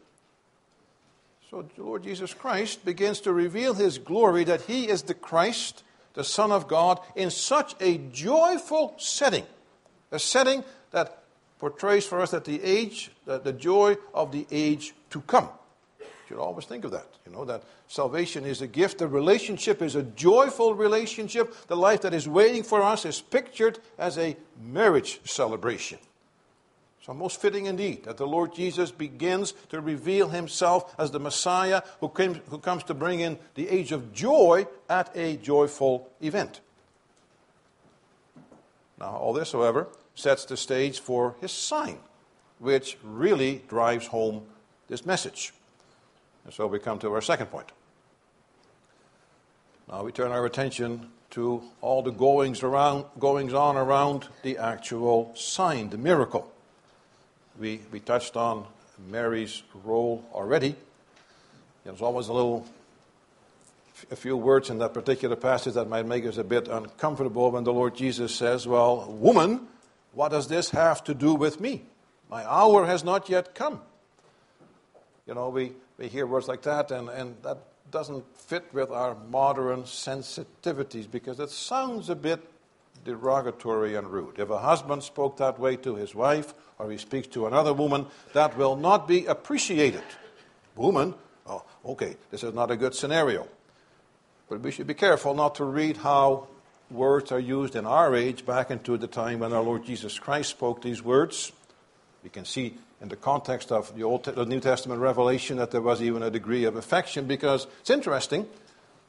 So 1.50 1.66
the 1.76 1.84
Lord 1.84 2.04
Jesus 2.04 2.34
Christ 2.34 2.86
begins 2.86 3.20
to 3.22 3.34
reveal 3.34 3.74
his 3.74 3.98
glory 3.98 4.44
that 4.46 4.62
he 4.62 4.88
is 4.88 5.04
the 5.04 5.14
Christ, 5.14 5.84
the 6.14 6.24
Son 6.24 6.52
of 6.52 6.68
God, 6.68 7.00
in 7.16 7.30
such 7.30 7.76
a 7.80 7.98
joyful 7.98 8.96
setting 8.98 9.46
a 10.12 10.20
setting 10.20 10.64
that 10.92 11.21
portrays 11.62 12.08
for 12.08 12.20
us 12.20 12.32
that 12.32 12.44
the 12.44 12.60
age, 12.64 13.12
the, 13.26 13.38
the 13.38 13.54
joy 13.54 13.96
of 14.16 14.32
the 14.32 14.48
age 14.50 14.96
to 15.12 15.22
come. 15.22 15.48
You 16.00 16.08
should 16.28 16.40
always 16.40 16.66
think 16.66 16.86
of 16.86 16.92
that. 16.92 17.06
You 17.24 17.32
know, 17.32 17.46
that 17.46 17.62
salvation 17.88 18.46
is 18.46 18.64
a 18.64 18.68
gift. 18.68 18.98
The 18.98 19.08
relationship 19.08 19.80
is 19.84 19.96
a 19.96 20.02
joyful 20.02 20.74
relationship. 20.74 21.54
The 21.68 21.78
life 21.78 22.02
that 22.02 22.16
is 22.16 22.28
waiting 22.28 22.64
for 22.64 22.82
us 22.82 23.06
is 23.06 23.22
pictured 23.22 23.78
as 24.00 24.18
a 24.18 24.36
marriage 24.60 25.22
celebration. 25.24 26.00
So, 27.06 27.14
most 27.14 27.40
fitting 27.40 27.68
indeed 27.68 28.06
that 28.06 28.18
the 28.18 28.26
Lord 28.26 28.56
Jesus 28.56 28.90
begins 28.90 29.54
to 29.70 29.82
reveal 29.82 30.30
himself 30.30 30.96
as 30.98 31.12
the 31.12 31.20
Messiah 31.20 31.84
who, 32.00 32.10
came, 32.10 32.42
who 32.50 32.58
comes 32.58 32.84
to 32.86 32.96
bring 32.96 33.20
in 33.20 33.38
the 33.54 33.70
age 33.70 33.92
of 33.92 34.14
joy 34.14 34.66
at 34.90 35.16
a 35.16 35.38
joyful 35.38 36.10
event. 36.22 36.60
Now, 39.00 39.12
all 39.12 39.34
this, 39.34 39.52
however, 39.52 39.88
sets 40.16 40.46
the 40.46 40.58
stage 40.58 41.00
for 41.00 41.36
his 41.42 41.52
sign, 41.52 41.98
which 42.60 42.98
really 43.04 43.64
drives 43.68 44.08
home 44.08 44.44
this 44.88 45.06
message. 45.06 45.54
And 46.46 46.54
so 46.54 46.68
we 46.68 46.80
come 46.80 47.00
to 47.00 47.14
our 47.14 47.22
second 47.22 47.48
point. 47.48 47.72
Now 49.90 50.04
we 50.04 50.12
turn 50.12 50.32
our 50.32 50.46
attention 50.46 51.10
to 51.32 51.62
all 51.82 52.02
the 52.02 52.12
goings 52.12 52.64
around 52.64 53.06
goings 53.20 53.54
on 53.54 53.78
around 53.78 54.28
the 54.44 54.58
actual 54.58 55.34
sign, 55.36 55.90
the 55.90 55.98
miracle. 55.98 56.52
We 57.60 57.82
we 57.92 58.00
touched 58.00 58.36
on 58.36 58.66
Mary's 59.10 59.64
role 59.84 60.24
already. 60.34 60.76
There's 61.84 62.02
always 62.02 62.28
a 62.28 62.34
little 62.34 62.66
a 64.10 64.16
few 64.16 64.36
words 64.36 64.70
in 64.70 64.80
that 64.80 64.94
particular 64.94 65.36
passage 65.36 65.76
that 65.76 65.88
might 65.88 66.06
make 66.06 66.26
us 66.26 66.38
a 66.38 66.44
bit 66.44 66.68
uncomfortable 66.68 67.52
when 67.52 67.64
the 67.64 67.74
Lord 67.74 67.96
Jesus 67.96 68.34
says, 68.34 68.68
Well, 68.68 69.06
woman, 69.12 69.68
what 70.14 70.30
does 70.30 70.48
this 70.48 70.70
have 70.72 71.04
to 71.06 71.14
do 71.14 71.34
with 71.34 71.60
me? 71.60 71.84
My 72.30 72.50
hour 72.50 72.86
has 72.86 73.04
not 73.04 73.30
yet 73.30 73.56
come. 73.56 73.82
You 75.28 75.36
know, 75.36 75.50
we, 75.50 75.74
we 75.98 76.08
hear 76.08 76.26
words 76.26 76.48
like 76.48 76.64
that, 76.64 76.92
and, 76.92 77.10
and 77.10 77.36
that 77.44 77.60
doesn't 77.92 78.26
fit 78.38 78.66
with 78.74 78.90
our 78.90 79.16
modern 79.30 79.84
sensitivities 79.84 81.10
because 81.10 81.40
it 81.40 81.50
sounds 81.50 82.10
a 82.10 82.16
bit 82.16 82.42
derogatory 83.04 83.96
and 83.96 84.08
rude. 84.08 84.40
If 84.40 84.50
a 84.50 84.60
husband 84.60 85.04
spoke 85.04 85.38
that 85.38 85.60
way 85.60 85.76
to 85.78 85.96
his 85.96 86.16
wife, 86.16 86.54
or 86.80 86.90
he 86.92 86.98
speaks 86.98 87.28
to 87.30 87.48
another 87.48 87.74
woman, 87.74 88.08
that 88.34 88.58
will 88.58 88.76
not 88.76 89.08
be 89.08 89.26
appreciated. 89.26 90.04
Woman, 90.76 91.14
oh, 91.48 91.64
okay, 91.86 92.16
this 92.30 92.44
is 92.44 92.54
not 92.54 92.72
a 92.72 92.78
good 92.78 92.96
scenario. 92.96 93.48
But 94.50 94.62
we 94.62 94.72
should 94.72 94.88
be 94.88 94.94
careful 94.94 95.34
not 95.34 95.56
to 95.56 95.66
read 95.66 95.98
how 95.98 96.48
words 96.92 97.32
are 97.32 97.40
used 97.40 97.76
in 97.76 97.86
our 97.86 98.16
age 98.16 98.46
back 98.46 98.72
into 98.72 98.98
the 98.98 99.08
time 99.08 99.40
when 99.40 99.54
our 99.54 99.62
Lord 99.62 99.86
Jesus 99.86 100.20
Christ 100.20 100.50
spoke 100.50 100.82
these 100.82 101.02
words. 101.02 101.52
We 102.24 102.30
can 102.30 102.46
see 102.46 102.76
in 103.02 103.10
the 103.10 103.16
context 103.16 103.72
of 103.72 103.96
the, 103.96 104.04
Old, 104.04 104.26
the 104.26 104.46
New 104.46 104.60
Testament 104.60 105.02
revelation 105.02 105.58
that 105.58 105.72
there 105.72 105.82
was 105.82 106.02
even 106.02 106.22
a 106.22 106.30
degree 106.30 106.66
of 106.66 106.76
affection 106.76 107.26
because 107.26 107.68
it's 107.80 107.90
interesting 107.90 108.48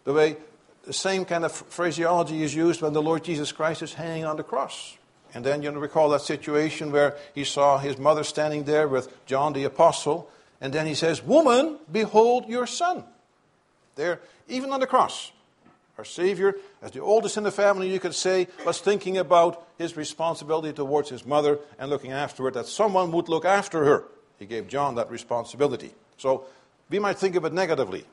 the 0.04 0.12
way 0.12 0.36
the 0.84 0.92
same 0.92 1.24
kind 1.24 1.44
of 1.44 1.52
phraseology 1.52 2.42
is 2.42 2.54
used 2.54 2.82
when 2.82 2.92
the 2.92 3.02
Lord 3.02 3.24
Jesus 3.24 3.52
Christ 3.52 3.82
is 3.82 3.94
hanging 3.94 4.24
on 4.24 4.36
the 4.36 4.42
cross. 4.42 4.96
And 5.34 5.44
then 5.44 5.62
you 5.62 5.70
recall 5.70 6.10
that 6.10 6.22
situation 6.22 6.92
where 6.92 7.16
he 7.34 7.44
saw 7.44 7.78
his 7.78 7.98
mother 7.98 8.24
standing 8.24 8.64
there 8.64 8.88
with 8.88 9.24
John 9.26 9.52
the 9.52 9.64
Apostle, 9.64 10.30
and 10.60 10.72
then 10.72 10.86
he 10.86 10.94
says, 10.94 11.22
Woman, 11.22 11.78
behold 11.90 12.48
your 12.48 12.66
son. 12.66 13.04
There, 13.94 14.20
even 14.48 14.72
on 14.72 14.80
the 14.80 14.86
cross. 14.86 15.32
Our 15.98 16.04
Savior, 16.04 16.54
as 16.80 16.92
the 16.92 17.00
oldest 17.00 17.36
in 17.36 17.44
the 17.44 17.50
family, 17.50 17.92
you 17.92 18.00
could 18.00 18.14
say, 18.14 18.48
was 18.64 18.80
thinking 18.80 19.18
about 19.18 19.66
his 19.76 19.96
responsibility 19.96 20.72
towards 20.72 21.10
his 21.10 21.26
mother 21.26 21.58
and 21.78 21.90
looking 21.90 22.12
after 22.12 22.44
her, 22.44 22.50
that 22.52 22.66
someone 22.66 23.12
would 23.12 23.28
look 23.28 23.44
after 23.44 23.84
her. 23.84 24.04
He 24.38 24.46
gave 24.46 24.68
John 24.68 24.94
that 24.94 25.10
responsibility. 25.10 25.92
So 26.16 26.44
we 26.88 26.98
might 26.98 27.18
think 27.18 27.36
of 27.36 27.44
it 27.44 27.52
negatively. 27.52 28.04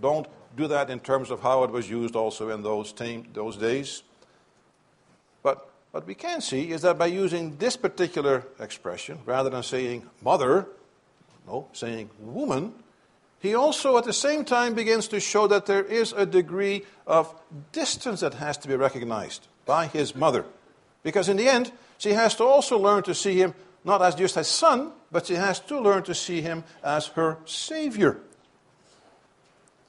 Don't 0.00 0.26
do 0.56 0.68
that 0.68 0.90
in 0.90 1.00
terms 1.00 1.30
of 1.30 1.40
how 1.40 1.64
it 1.64 1.70
was 1.70 1.88
used 1.88 2.16
also 2.16 2.50
in 2.50 2.62
those, 2.62 2.92
t- 2.92 3.24
those 3.32 3.56
days. 3.56 4.02
But 5.42 5.68
what 5.90 6.06
we 6.06 6.14
can 6.14 6.40
see 6.40 6.70
is 6.70 6.82
that 6.82 6.98
by 6.98 7.06
using 7.06 7.56
this 7.56 7.76
particular 7.76 8.46
expression, 8.60 9.18
rather 9.24 9.50
than 9.50 9.62
saying 9.62 10.08
mother, 10.22 10.66
no, 11.46 11.68
saying 11.72 12.10
woman, 12.20 12.74
he 13.42 13.56
also 13.56 13.98
at 13.98 14.04
the 14.04 14.12
same 14.12 14.44
time 14.44 14.74
begins 14.74 15.08
to 15.08 15.18
show 15.18 15.48
that 15.48 15.66
there 15.66 15.82
is 15.82 16.12
a 16.12 16.24
degree 16.24 16.84
of 17.08 17.34
distance 17.72 18.20
that 18.20 18.34
has 18.34 18.56
to 18.58 18.68
be 18.68 18.76
recognized 18.76 19.48
by 19.66 19.88
his 19.88 20.14
mother. 20.14 20.44
Because 21.02 21.28
in 21.28 21.36
the 21.36 21.48
end, 21.48 21.72
she 21.98 22.12
has 22.12 22.36
to 22.36 22.44
also 22.44 22.78
learn 22.78 23.02
to 23.02 23.14
see 23.16 23.34
him 23.34 23.52
not 23.84 24.00
as 24.00 24.14
just 24.14 24.36
a 24.36 24.44
son, 24.44 24.92
but 25.10 25.26
she 25.26 25.34
has 25.34 25.58
to 25.58 25.80
learn 25.80 26.04
to 26.04 26.14
see 26.14 26.40
him 26.40 26.62
as 26.84 27.08
her 27.08 27.36
Savior. 27.44 28.20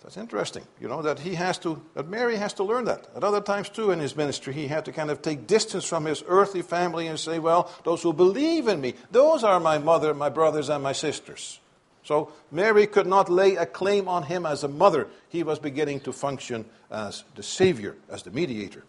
That's 0.02 0.18
interesting, 0.18 0.64
you 0.82 0.88
know, 0.88 1.04
that 1.04 1.20
he 1.20 1.36
has 1.36 1.60
to, 1.60 1.80
that 1.94 2.10
Mary 2.10 2.36
has 2.38 2.54
to 2.54 2.64
learn 2.64 2.86
that. 2.86 3.08
At 3.16 3.24
other 3.24 3.40
times, 3.40 3.70
too, 3.70 3.92
in 3.92 4.00
his 4.00 4.16
ministry, 4.16 4.54
he 4.54 4.68
had 4.68 4.84
to 4.86 4.92
kind 4.92 5.12
of 5.12 5.22
take 5.22 5.46
distance 5.46 5.86
from 5.86 6.06
his 6.06 6.24
earthly 6.28 6.64
family 6.64 7.06
and 7.06 7.20
say, 7.20 7.38
well, 7.38 7.72
those 7.86 8.02
who 8.02 8.14
believe 8.14 8.68
in 8.68 8.82
me, 8.82 8.96
those 9.12 9.44
are 9.44 9.60
my 9.60 9.78
mother, 9.78 10.16
my 10.16 10.30
brothers, 10.30 10.70
and 10.70 10.82
my 10.82 10.92
sisters. 10.92 11.60
So 12.04 12.32
Mary 12.52 12.86
could 12.86 13.08
not 13.08 13.30
lay 13.30 13.56
a 13.56 13.66
claim 13.66 14.08
on 14.08 14.24
him 14.24 14.46
as 14.46 14.64
a 14.64 14.68
mother. 14.68 15.08
He 15.30 15.44
was 15.44 15.60
beginning 15.60 16.02
to 16.02 16.14
function 16.14 16.66
as 16.92 17.24
the 17.36 17.44
Savior, 17.44 17.96
as 18.10 18.24
the 18.24 18.32
mediator. 18.32 18.84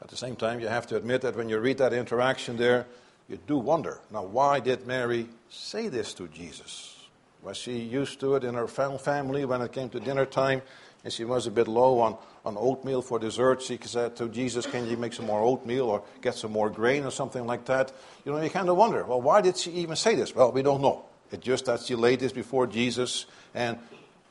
At 0.00 0.08
the 0.08 0.16
same 0.16 0.36
time, 0.36 0.60
you 0.60 0.68
have 0.68 0.86
to 0.88 0.96
admit 0.96 1.22
that 1.22 1.36
when 1.36 1.48
you 1.48 1.58
read 1.58 1.78
that 1.78 1.92
interaction 1.92 2.56
there, 2.56 2.86
you 3.28 3.38
do 3.46 3.58
wonder 3.58 4.00
now, 4.10 4.24
why 4.24 4.60
did 4.60 4.86
Mary 4.86 5.28
say 5.50 5.88
this 5.88 6.14
to 6.14 6.28
Jesus? 6.28 6.94
Was 7.42 7.56
she 7.56 7.78
used 7.78 8.20
to 8.20 8.34
it 8.34 8.44
in 8.44 8.54
her 8.54 8.66
family 8.66 9.44
when 9.44 9.60
it 9.60 9.72
came 9.72 9.90
to 9.90 10.00
dinner 10.00 10.24
time 10.24 10.62
and 11.04 11.12
she 11.12 11.24
was 11.24 11.46
a 11.46 11.50
bit 11.50 11.68
low 11.68 12.00
on, 12.00 12.16
on 12.44 12.56
oatmeal 12.56 13.02
for 13.02 13.18
dessert? 13.18 13.62
She 13.62 13.78
said 13.82 14.16
to 14.16 14.28
Jesus, 14.28 14.66
Can 14.66 14.88
you 14.88 14.96
make 14.96 15.12
some 15.12 15.26
more 15.26 15.42
oatmeal 15.42 15.86
or 15.86 16.02
get 16.22 16.34
some 16.34 16.52
more 16.52 16.70
grain 16.70 17.04
or 17.04 17.10
something 17.10 17.46
like 17.46 17.66
that? 17.66 17.92
You 18.24 18.32
know, 18.32 18.40
you 18.40 18.50
kind 18.50 18.68
of 18.68 18.76
wonder, 18.76 19.04
well, 19.04 19.20
why 19.20 19.42
did 19.42 19.56
she 19.56 19.72
even 19.72 19.96
say 19.96 20.14
this? 20.14 20.34
Well, 20.34 20.50
we 20.50 20.62
don't 20.62 20.80
know. 20.80 21.04
Just 21.40 21.66
that 21.66 21.80
she 21.80 21.94
laid 21.94 22.20
this 22.20 22.32
before 22.32 22.66
Jesus 22.66 23.26
and 23.54 23.78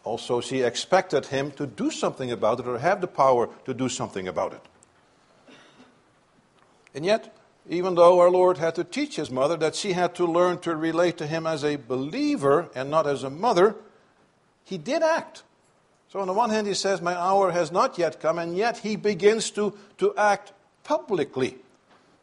also 0.04 0.42
she 0.42 0.62
expected 0.62 1.28
him 1.28 1.52
to 1.52 1.68
do 1.68 1.92
something 1.92 2.32
about 2.32 2.60
it 2.60 2.68
or 2.68 2.80
have 2.80 3.02
the 3.02 3.08
power 3.08 3.50
to 3.66 3.74
do 3.74 3.90
something 3.90 4.28
about 4.28 4.54
it. 4.54 4.62
And 6.96 7.06
yet, 7.06 7.36
even 7.70 7.96
though 7.96 8.20
our 8.20 8.32
Lord 8.32 8.58
had 8.58 8.76
to 8.76 8.84
teach 8.84 9.18
his 9.18 9.30
mother 9.30 9.58
that 9.58 9.76
she 9.76 9.94
had 9.94 10.16
to 10.16 10.26
learn 10.26 10.60
to 10.60 10.76
relate 10.76 11.18
to 11.18 11.28
him 11.28 11.46
as 11.46 11.64
a 11.64 11.76
believer 11.76 12.70
and 12.74 12.90
not 12.90 13.06
as 13.06 13.24
a 13.24 13.30
mother, 13.30 13.76
he 14.64 14.78
did 14.78 15.04
act. 15.04 15.44
So, 16.10 16.20
on 16.20 16.28
the 16.28 16.34
one 16.34 16.50
hand, 16.50 16.68
he 16.68 16.74
says, 16.74 17.02
My 17.02 17.16
hour 17.16 17.52
has 17.52 17.72
not 17.72 17.98
yet 17.98 18.22
come, 18.22 18.40
and 18.40 18.56
yet 18.56 18.78
he 18.78 18.96
begins 18.96 19.52
to, 19.52 19.78
to 19.98 20.16
act 20.16 20.54
publicly 20.84 21.58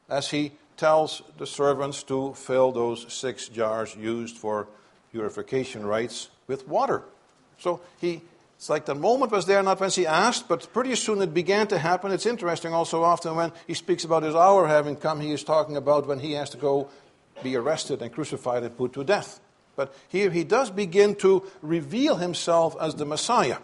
as 0.09 0.31
he 0.31 0.53
tells 0.77 1.23
the 1.39 1.47
servants 1.47 2.03
to 2.05 2.35
fill 2.35 2.73
those 2.73 3.13
six 3.13 3.49
jars 3.49 3.95
used 3.97 4.37
for 4.37 4.69
purification 5.13 5.87
rites 5.87 6.29
with 6.47 6.67
water. 6.67 7.03
So 7.59 7.81
he 8.01 8.23
it's 8.57 8.71
like 8.71 8.87
the 8.87 8.95
moment 8.95 9.33
was 9.33 9.47
there, 9.47 9.63
not 9.63 9.81
when 9.81 9.91
he 9.91 10.07
asked, 10.07 10.49
but 10.49 10.73
pretty 10.73 10.95
soon 10.95 11.21
it 11.21 11.35
began 11.35 11.67
to 11.67 11.79
happen. 11.79 12.13
It's 12.13 12.25
interesting 12.25 12.73
also 12.73 13.03
often 13.03 13.37
when 13.37 13.53
he 13.67 13.75
speaks 13.75 14.05
about 14.05 14.23
his 14.23 14.35
hour 14.35 14.67
having 14.67 14.97
come, 14.97 15.21
he 15.21 15.33
is 15.33 15.45
talking 15.45 15.77
about 15.77 16.07
when 16.07 16.19
he 16.19 16.33
has 16.33 16.51
to 16.51 16.57
go 16.57 16.89
be 17.43 17.57
arrested 17.57 18.01
and 18.01 18.13
crucified 18.13 18.63
and 18.63 18.77
put 18.77 18.93
to 18.95 19.05
death. 19.05 19.41
But 19.77 19.95
here 20.09 20.31
he 20.31 20.45
does 20.45 20.71
begin 20.71 21.17
to 21.17 21.43
reveal 21.63 22.17
himself 22.17 22.77
as 22.81 22.95
the 22.95 23.05
Messiah. 23.05 23.59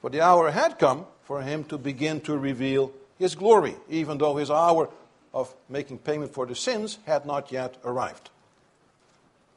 For 0.00 0.10
the 0.10 0.20
hour 0.20 0.50
had 0.50 0.78
come 0.78 1.06
for 1.24 1.42
him 1.42 1.64
to 1.64 1.78
begin 1.78 2.20
to 2.20 2.36
reveal 2.36 2.92
his 3.18 3.34
glory, 3.34 3.74
even 3.88 4.18
though 4.18 4.36
his 4.36 4.50
hour 4.50 4.90
of 5.36 5.54
making 5.68 5.98
payment 5.98 6.32
for 6.32 6.46
the 6.46 6.54
sins 6.54 6.98
had 7.04 7.26
not 7.26 7.52
yet 7.52 7.76
arrived. 7.84 8.30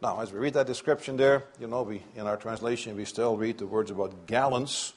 Now, 0.02 0.20
as 0.20 0.32
we 0.34 0.39
read 0.39 0.54
that 0.56 0.68
description 0.68 1.15
there, 1.15 1.46
you 1.58 1.68
know, 1.68 1.84
we, 1.84 2.04
in 2.18 2.28
our 2.28 2.36
translation, 2.36 2.98
we 2.98 3.06
still 3.06 3.38
read 3.38 3.58
the 3.58 3.65
words 3.65 3.89
about 3.89 4.28
gallons. 4.28 4.92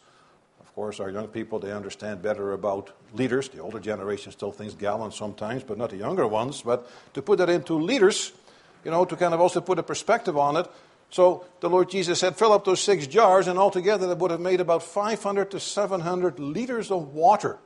Of 0.61 0.75
course, 0.75 0.99
our 0.99 1.09
young 1.09 1.29
people, 1.29 1.61
they 1.61 1.71
understand 1.71 2.21
better 2.21 2.53
about 2.53 2.91
liters. 3.15 3.49
The 3.49 3.61
older 3.61 3.79
generation 3.79 4.33
still 4.33 4.51
thinks 4.51 4.75
gallons 4.75 5.15
sometimes, 5.15 5.63
but 5.63 5.79
not 5.79 5.91
the 5.91 5.99
younger 5.99 6.27
ones. 6.27 6.63
But 6.63 6.91
to 7.15 7.23
put 7.23 7.39
that 7.39 7.49
into 7.49 7.75
liters, 7.75 8.33
you 8.85 8.91
know, 8.91 9.05
to 9.05 9.15
kind 9.15 9.35
of 9.35 9.41
also 9.41 9.61
put 9.61 9.79
a 9.79 9.85
perspective 9.85 10.37
on 10.37 10.57
it. 10.57 10.67
So 11.11 11.45
the 11.61 11.71
Lord 11.71 11.91
Jesus 11.91 12.19
said, 12.19 12.37
fill 12.37 12.53
up 12.53 12.65
those 12.65 12.81
six 12.81 13.07
jars, 13.07 13.47
and 13.47 13.57
altogether 13.57 14.09
that 14.09 14.19
would 14.19 14.33
have 14.33 14.41
made 14.41 14.61
about 14.61 14.83
500 14.83 15.53
to 15.53 15.61
700 15.61 16.41
liters 16.41 16.91
of 16.91 17.15
water. 17.15 17.59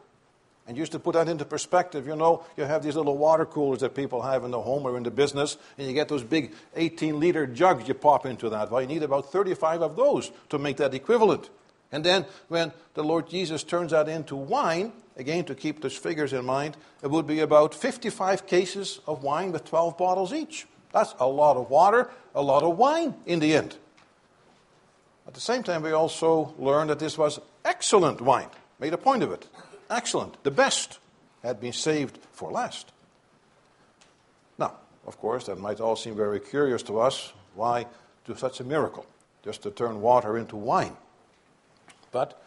And 0.67 0.77
just 0.77 0.93
to 0.93 0.99
put 0.99 1.13
that 1.13 1.29
into 1.29 1.45
perspective, 1.45 2.07
you 2.07 2.17
know, 2.17 2.45
you 2.57 2.65
have 2.65 2.83
these 2.83 2.97
little 2.97 3.17
water 3.17 3.47
coolers 3.47 3.81
that 3.81 3.95
people 3.95 4.23
have 4.23 4.43
in 4.43 4.51
the 4.51 4.61
home 4.61 4.85
or 4.85 4.97
in 4.97 5.05
the 5.05 5.13
business, 5.13 5.57
and 5.79 5.87
you 5.87 5.93
get 5.93 6.09
those 6.09 6.25
big 6.25 6.53
18 6.75 7.21
liter 7.21 7.47
jugs 7.47 7.87
you 7.87 7.95
pop 7.95 8.27
into 8.27 8.49
that. 8.51 8.71
Well, 8.71 8.81
you 8.81 8.89
need 8.89 9.05
about 9.05 9.31
35 9.31 9.83
of 9.83 9.97
those 9.97 10.33
to 10.49 10.59
make 10.59 10.79
that 10.79 10.93
equivalent. 10.93 11.51
And 11.93 12.03
then 12.03 12.27
when 12.49 12.73
the 12.95 13.05
Lord 13.05 13.29
Jesus 13.31 13.63
turns 13.63 13.93
that 13.93 14.09
into 14.09 14.35
wine, 14.35 14.93
again 15.17 15.45
to 15.45 15.55
keep 15.55 15.83
those 15.83 15.97
figures 15.97 16.33
in 16.33 16.45
mind, 16.45 16.77
it 17.01 17.11
would 17.11 17.29
be 17.29 17.41
about 17.41 17.73
55 17.73 18.49
cases 18.49 18.99
of 19.07 19.23
wine 19.23 19.53
with 19.53 19.65
12 19.65 19.97
bottles 19.97 20.33
each. 20.33 20.67
That's 20.93 21.15
a 21.21 21.29
lot 21.29 21.57
of 21.57 21.71
water, 21.71 22.11
a 22.35 22.43
lot 22.43 22.65
of 22.65 22.77
wine 22.77 23.15
in 23.25 23.39
the 23.39 23.55
end. 23.55 23.77
At 25.29 25.35
the 25.35 25.41
same 25.41 25.63
time, 25.63 25.83
we 25.83 25.93
also 25.93 26.55
learned 26.59 26.91
that 26.91 26.99
this 26.99 27.17
was 27.17 27.39
excellent 27.65 28.21
wine. 28.21 28.49
Made 28.81 28.93
a 28.93 28.99
point 28.99 29.23
of 29.23 29.31
it 29.31 29.47
excellent, 29.91 30.43
the 30.43 30.51
best, 30.51 30.99
had 31.43 31.61
been 31.61 31.73
saved 31.73 32.19
for 32.33 32.51
last. 32.51 32.93
Now, 34.59 34.75
of 35.07 35.19
course, 35.19 35.47
that 35.47 35.59
might 35.59 35.81
all 35.81 35.97
seem 35.97 36.17
very 36.17 36.41
curious 36.41 36.83
to 36.85 36.99
us. 36.99 37.33
Why 37.55 37.87
do 38.25 38.35
such 38.35 38.61
a 38.61 38.65
miracle? 38.65 39.07
Just 39.45 39.63
to 39.63 39.71
turn 39.71 40.01
water 40.01 40.37
into 40.37 40.57
wine. 40.57 40.97
But 42.11 42.43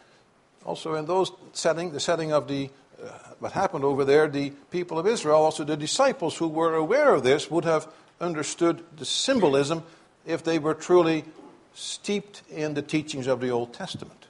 also 0.64 0.94
in 0.94 1.06
those 1.06 1.32
setting, 1.52 1.92
the 1.92 2.00
setting 2.00 2.32
of 2.32 2.48
the 2.48 2.70
uh, 3.02 3.08
what 3.38 3.52
happened 3.52 3.84
over 3.84 4.04
there, 4.04 4.28
the 4.28 4.50
people 4.70 4.98
of 4.98 5.06
Israel, 5.06 5.36
also 5.36 5.64
the 5.64 5.76
disciples 5.76 6.36
who 6.36 6.48
were 6.48 6.74
aware 6.74 7.14
of 7.14 7.22
this, 7.22 7.50
would 7.50 7.64
have 7.64 7.88
understood 8.20 8.84
the 8.96 9.06
symbolism 9.06 9.82
if 10.26 10.44
they 10.44 10.58
were 10.58 10.74
truly 10.74 11.24
steeped 11.72 12.42
in 12.50 12.74
the 12.74 12.82
teachings 12.82 13.26
of 13.26 13.40
the 13.40 13.48
Old 13.48 13.72
Testament. 13.72 14.26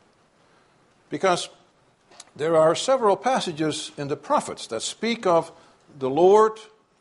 Because 1.09 1.49
there 2.37 2.57
are 2.57 2.75
several 2.75 3.17
passages 3.17 3.93
in 3.97 4.09
the 4.09 4.17
prophets 4.17 4.67
that 4.69 4.83
speak 4.83 5.27
of 5.27 5.51
the 5.99 6.11
Lord 6.11 6.53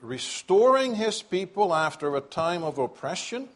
restoring 0.02 0.96
his 0.96 1.22
people 1.22 1.74
after 1.74 2.16
a 2.16 2.22
time 2.22 2.64
of 2.64 2.78
oppression. 2.78 3.48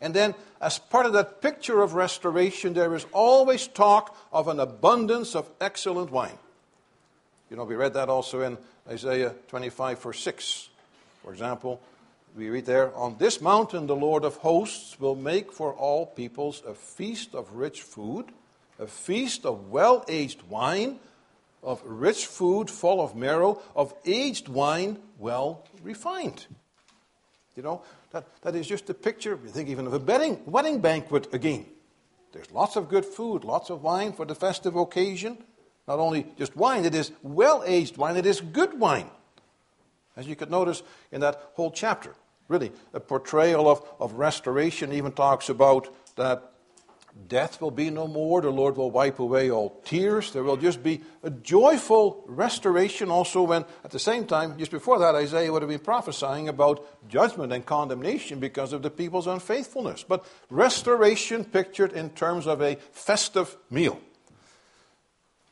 And 0.00 0.14
then, 0.14 0.34
as 0.60 0.78
part 0.78 1.06
of 1.06 1.14
that 1.14 1.40
picture 1.40 1.82
of 1.82 1.94
restoration, 1.94 2.74
there 2.74 2.94
is 2.94 3.06
always 3.12 3.66
talk 3.66 4.16
of 4.32 4.48
an 4.48 4.60
abundance 4.60 5.34
of 5.34 5.48
excellent 5.60 6.10
wine. 6.10 6.38
You 7.50 7.56
know, 7.56 7.64
we 7.64 7.76
read 7.76 7.94
that 7.94 8.08
also 8.08 8.42
in 8.42 8.58
Isaiah 8.88 9.34
25, 9.48 10.02
verse 10.02 10.20
6. 10.20 10.68
For 11.22 11.32
example, 11.32 11.80
we 12.36 12.50
read 12.50 12.66
there, 12.66 12.94
On 12.94 13.16
this 13.18 13.40
mountain 13.40 13.86
the 13.86 13.96
Lord 13.96 14.24
of 14.24 14.36
hosts 14.36 15.00
will 15.00 15.14
make 15.14 15.52
for 15.52 15.72
all 15.72 16.06
peoples 16.06 16.62
a 16.66 16.74
feast 16.74 17.34
of 17.34 17.54
rich 17.54 17.82
food, 17.82 18.26
a 18.78 18.86
feast 18.86 19.46
of 19.46 19.70
well 19.70 20.04
aged 20.08 20.42
wine 20.50 20.98
of 21.66 21.82
rich 21.84 22.26
food 22.26 22.70
full 22.70 23.02
of 23.02 23.14
marrow, 23.14 23.60
of 23.74 23.92
aged 24.06 24.48
wine 24.48 24.98
well 25.18 25.66
refined. 25.82 26.46
You 27.56 27.62
know, 27.62 27.82
that, 28.12 28.26
that 28.42 28.54
is 28.54 28.66
just 28.66 28.88
a 28.88 28.94
picture, 28.94 29.36
we 29.36 29.48
think 29.48 29.68
even 29.68 29.86
of 29.86 29.92
a 29.92 29.98
wedding, 29.98 30.40
wedding 30.46 30.80
banquet 30.80 31.34
again. 31.34 31.66
There's 32.32 32.50
lots 32.52 32.76
of 32.76 32.88
good 32.88 33.04
food, 33.04 33.44
lots 33.44 33.68
of 33.68 33.82
wine 33.82 34.12
for 34.12 34.24
the 34.24 34.34
festive 34.34 34.76
occasion. 34.76 35.38
Not 35.88 35.98
only 35.98 36.26
just 36.38 36.56
wine, 36.56 36.84
it 36.84 36.94
is 36.94 37.12
well 37.22 37.62
aged 37.66 37.96
wine, 37.96 38.16
it 38.16 38.26
is 38.26 38.40
good 38.40 38.78
wine. 38.78 39.10
As 40.16 40.26
you 40.26 40.36
could 40.36 40.50
notice 40.50 40.82
in 41.10 41.20
that 41.20 41.50
whole 41.54 41.70
chapter. 41.70 42.14
Really, 42.48 42.70
a 42.94 43.00
portrayal 43.00 43.68
of, 43.68 43.82
of 43.98 44.12
restoration 44.12 44.92
even 44.92 45.12
talks 45.12 45.48
about 45.48 45.92
that 46.14 46.52
Death 47.28 47.60
will 47.60 47.70
be 47.70 47.90
no 47.90 48.06
more. 48.06 48.40
The 48.40 48.50
Lord 48.50 48.76
will 48.76 48.90
wipe 48.90 49.18
away 49.18 49.50
all 49.50 49.80
tears. 49.84 50.32
There 50.32 50.42
will 50.42 50.56
just 50.56 50.82
be 50.82 51.00
a 51.22 51.30
joyful 51.30 52.22
restoration 52.26 53.10
also 53.10 53.42
when, 53.42 53.64
at 53.84 53.90
the 53.90 53.98
same 53.98 54.26
time, 54.26 54.56
just 54.58 54.70
before 54.70 54.98
that, 55.00 55.14
Isaiah 55.14 55.50
would 55.50 55.62
have 55.62 55.68
been 55.70 55.80
prophesying 55.80 56.48
about 56.48 56.86
judgment 57.08 57.52
and 57.52 57.64
condemnation 57.64 58.38
because 58.38 58.72
of 58.72 58.82
the 58.82 58.90
people's 58.90 59.26
unfaithfulness. 59.26 60.04
But 60.06 60.24
restoration 60.50 61.44
pictured 61.44 61.92
in 61.92 62.10
terms 62.10 62.46
of 62.46 62.60
a 62.60 62.76
festive 62.92 63.56
meal. 63.70 63.98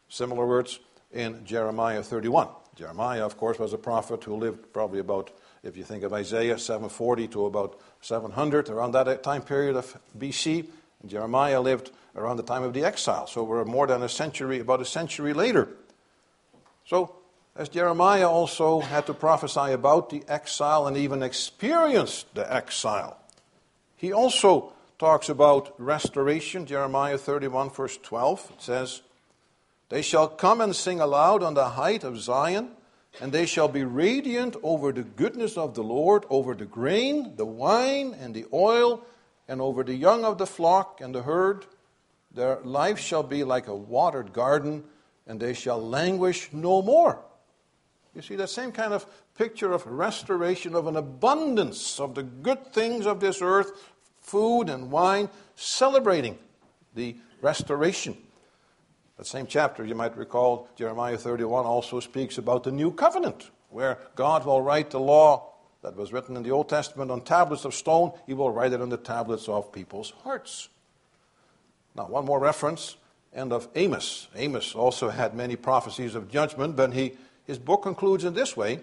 Similar 0.09 0.47
words 0.47 0.79
in 1.13 1.45
Jeremiah 1.45 2.03
31. 2.03 2.49
Jeremiah, 2.77 3.25
of 3.25 3.37
course, 3.37 3.59
was 3.59 3.73
a 3.73 3.79
prophet 3.79 4.23
who 4.25 4.37
lived 4.37 4.73
probably 4.73 5.01
about, 5.01 5.31
if 5.63 5.77
you 5.77 5.85
think 5.85 6.03
of 6.03 6.13
Isaiah, 6.13 6.59
740 6.59 7.29
to 7.29 7.47
about 7.47 7.81
700, 8.01 8.69
around 8.69 8.93
that 8.93 9.23
time 9.23 9.43
period 9.43 9.77
of 9.77 9.97
BC. 10.17 10.67
Jeremiah 11.09 11.61
lived 11.61 11.91
around 12.17 12.37
the 12.37 12.43
time 12.43 12.63
of 12.63 12.73
the 12.73 12.85
exile, 12.85 13.27
so 13.27 13.43
we're 13.43 13.65
more 13.65 13.87
than 13.87 14.03
a 14.03 14.09
century, 14.09 14.61
about 14.61 14.81
a 14.81 14.85
century 14.85 15.33
later. 15.33 15.69
So, 16.87 17.17
as 17.57 17.69
Jeremiah 17.69 18.29
also 18.29 18.81
had 18.81 19.07
to 19.07 19.15
prophesy 19.15 19.73
about 19.73 20.11
the 20.11 20.23
exile 20.29 20.87
and 20.87 20.97
even 20.97 21.23
experienced 21.23 22.35
the 22.35 22.53
exile, 22.53 23.19
he 23.97 24.13
also 24.13 24.73
talks 24.99 25.29
about 25.29 25.75
restoration. 25.79 26.67
Jeremiah 26.67 27.19
31, 27.19 27.71
verse 27.71 27.97
12, 27.97 28.53
it 28.57 28.63
says, 28.63 29.03
They 29.89 30.03
shall 30.03 30.29
come 30.29 30.61
and 30.61 30.75
sing 30.75 31.01
aloud 31.01 31.43
on 31.43 31.55
the 31.55 31.71
height 31.71 32.05
of 32.05 32.21
Zion, 32.21 32.71
and 33.21 33.33
they 33.33 33.47
shall 33.47 33.69
be 33.69 33.85
radiant 33.85 34.57
over 34.63 34.93
the 34.93 35.03
goodness 35.03 35.57
of 35.57 35.75
the 35.75 35.83
Lord, 35.83 36.25
over 36.29 36.55
the 36.55 36.65
grain, 36.65 37.37
the 37.37 37.47
wine, 37.47 38.17
and 38.19 38.35
the 38.35 38.47
oil, 38.53 39.05
and 39.49 39.61
over 39.61 39.83
the 39.83 39.95
young 39.95 40.25
of 40.25 40.39
the 40.39 40.47
flock 40.47 41.01
and 41.01 41.15
the 41.15 41.23
herd. 41.23 41.67
Their 42.33 42.61
life 42.65 42.99
shall 42.99 43.23
be 43.23 43.45
like 43.45 43.69
a 43.69 43.75
watered 43.75 44.33
garden, 44.33 44.85
and 45.27 45.39
they 45.39 45.55
shall 45.55 45.81
languish 45.81 46.53
no 46.53 46.83
more. 46.83 47.21
You 48.15 48.23
see 48.23 48.37
that 48.37 48.51
same 48.51 48.73
kind 48.73 48.93
of 48.93 49.07
picture 49.37 49.73
of 49.73 49.87
restoration, 49.87 50.75
of 50.75 50.87
an 50.87 50.97
abundance 50.97 51.99
of 51.99 52.15
the 52.15 52.23
good 52.23 52.73
things 52.73 53.07
of 53.07 53.21
this 53.21 53.41
earth, 53.43 53.93
food 54.21 54.69
and 54.69 54.91
wine, 54.91 55.29
celebrating 55.57 56.39
the 56.95 57.17
restoration. 57.41 58.17
That 59.17 59.27
same 59.27 59.47
chapter, 59.47 59.85
you 59.85 59.95
might 59.95 60.17
recall, 60.17 60.69
Jeremiah 60.77 61.19
31 61.19 61.67
also 61.67 62.01
speaks 62.01 62.39
about 62.39 62.65
the 62.65 62.73
new 62.73 62.91
covenant, 62.93 63.51
where 63.71 63.99
God 64.17 64.45
will 64.45 64.61
write 64.61 64.91
the 64.91 65.01
law 65.01 65.54
that 65.85 65.97
was 65.97 66.13
written 66.13 66.37
in 66.37 66.43
the 66.43 66.51
Old 66.51 66.69
Testament 66.69 67.11
on 67.11 67.21
tablets 67.21 67.67
of 67.67 67.75
stone, 67.75 68.13
He 68.27 68.33
will 68.35 68.51
write 68.51 68.73
it 68.73 68.81
on 68.81 68.89
the 68.89 68.97
tablets 68.97 69.49
of 69.49 69.71
people's 69.71 70.13
hearts. 70.25 70.71
Now, 71.95 72.07
one 72.07 72.25
more 72.25 72.41
reference, 72.41 72.97
and 73.35 73.53
of 73.53 73.69
Amos. 73.75 74.29
Amos 74.35 74.75
also 74.75 75.11
had 75.11 75.35
many 75.35 75.57
prophecies 75.57 76.15
of 76.15 76.31
judgment, 76.31 76.75
but 76.75 76.95
he, 76.95 77.13
his 77.47 77.59
book 77.59 77.83
concludes 77.83 78.25
in 78.25 78.33
this 78.33 78.57
way 78.57 78.81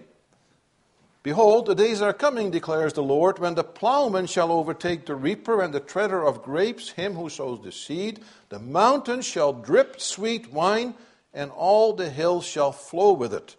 Behold, 1.24 1.66
the 1.66 1.74
days 1.74 2.00
are 2.00 2.12
coming, 2.12 2.50
declares 2.50 2.92
the 2.92 3.02
Lord, 3.02 3.38
when 3.40 3.56
the 3.56 3.64
plowman 3.64 4.26
shall 4.26 4.52
overtake 4.52 5.06
the 5.06 5.14
reaper 5.16 5.60
and 5.60 5.74
the 5.74 5.80
treader 5.80 6.24
of 6.24 6.42
grapes, 6.42 6.90
him 6.90 7.14
who 7.14 7.28
sows 7.28 7.62
the 7.62 7.72
seed. 7.72 8.20
The 8.48 8.58
mountains 8.60 9.26
shall 9.26 9.52
drip 9.52 10.00
sweet 10.00 10.52
wine, 10.52 10.94
and 11.34 11.50
all 11.50 11.92
the 11.92 12.10
hills 12.10 12.44
shall 12.44 12.72
flow 12.72 13.12
with 13.12 13.34
it. 13.34 13.56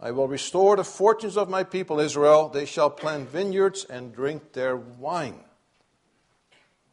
I 0.00 0.12
will 0.12 0.28
restore 0.28 0.76
the 0.76 0.84
fortunes 0.84 1.36
of 1.36 1.48
my 1.48 1.64
people 1.64 1.98
Israel. 1.98 2.48
They 2.48 2.66
shall 2.66 2.90
plant 2.90 3.28
vineyards 3.28 3.84
and 3.84 4.14
drink 4.14 4.52
their 4.52 4.76
wine. 4.76 5.40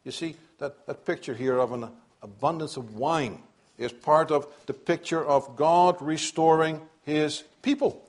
You 0.04 0.10
see, 0.10 0.36
that, 0.58 0.86
that 0.86 1.04
picture 1.04 1.34
here 1.34 1.58
of 1.58 1.72
an 1.72 1.88
abundance 2.22 2.76
of 2.76 2.94
wine 2.96 3.42
is 3.78 3.92
part 3.92 4.30
of 4.30 4.46
the 4.66 4.74
picture 4.74 5.24
of 5.24 5.56
God 5.56 5.96
restoring 6.00 6.80
his 7.02 7.44
people 7.62 8.02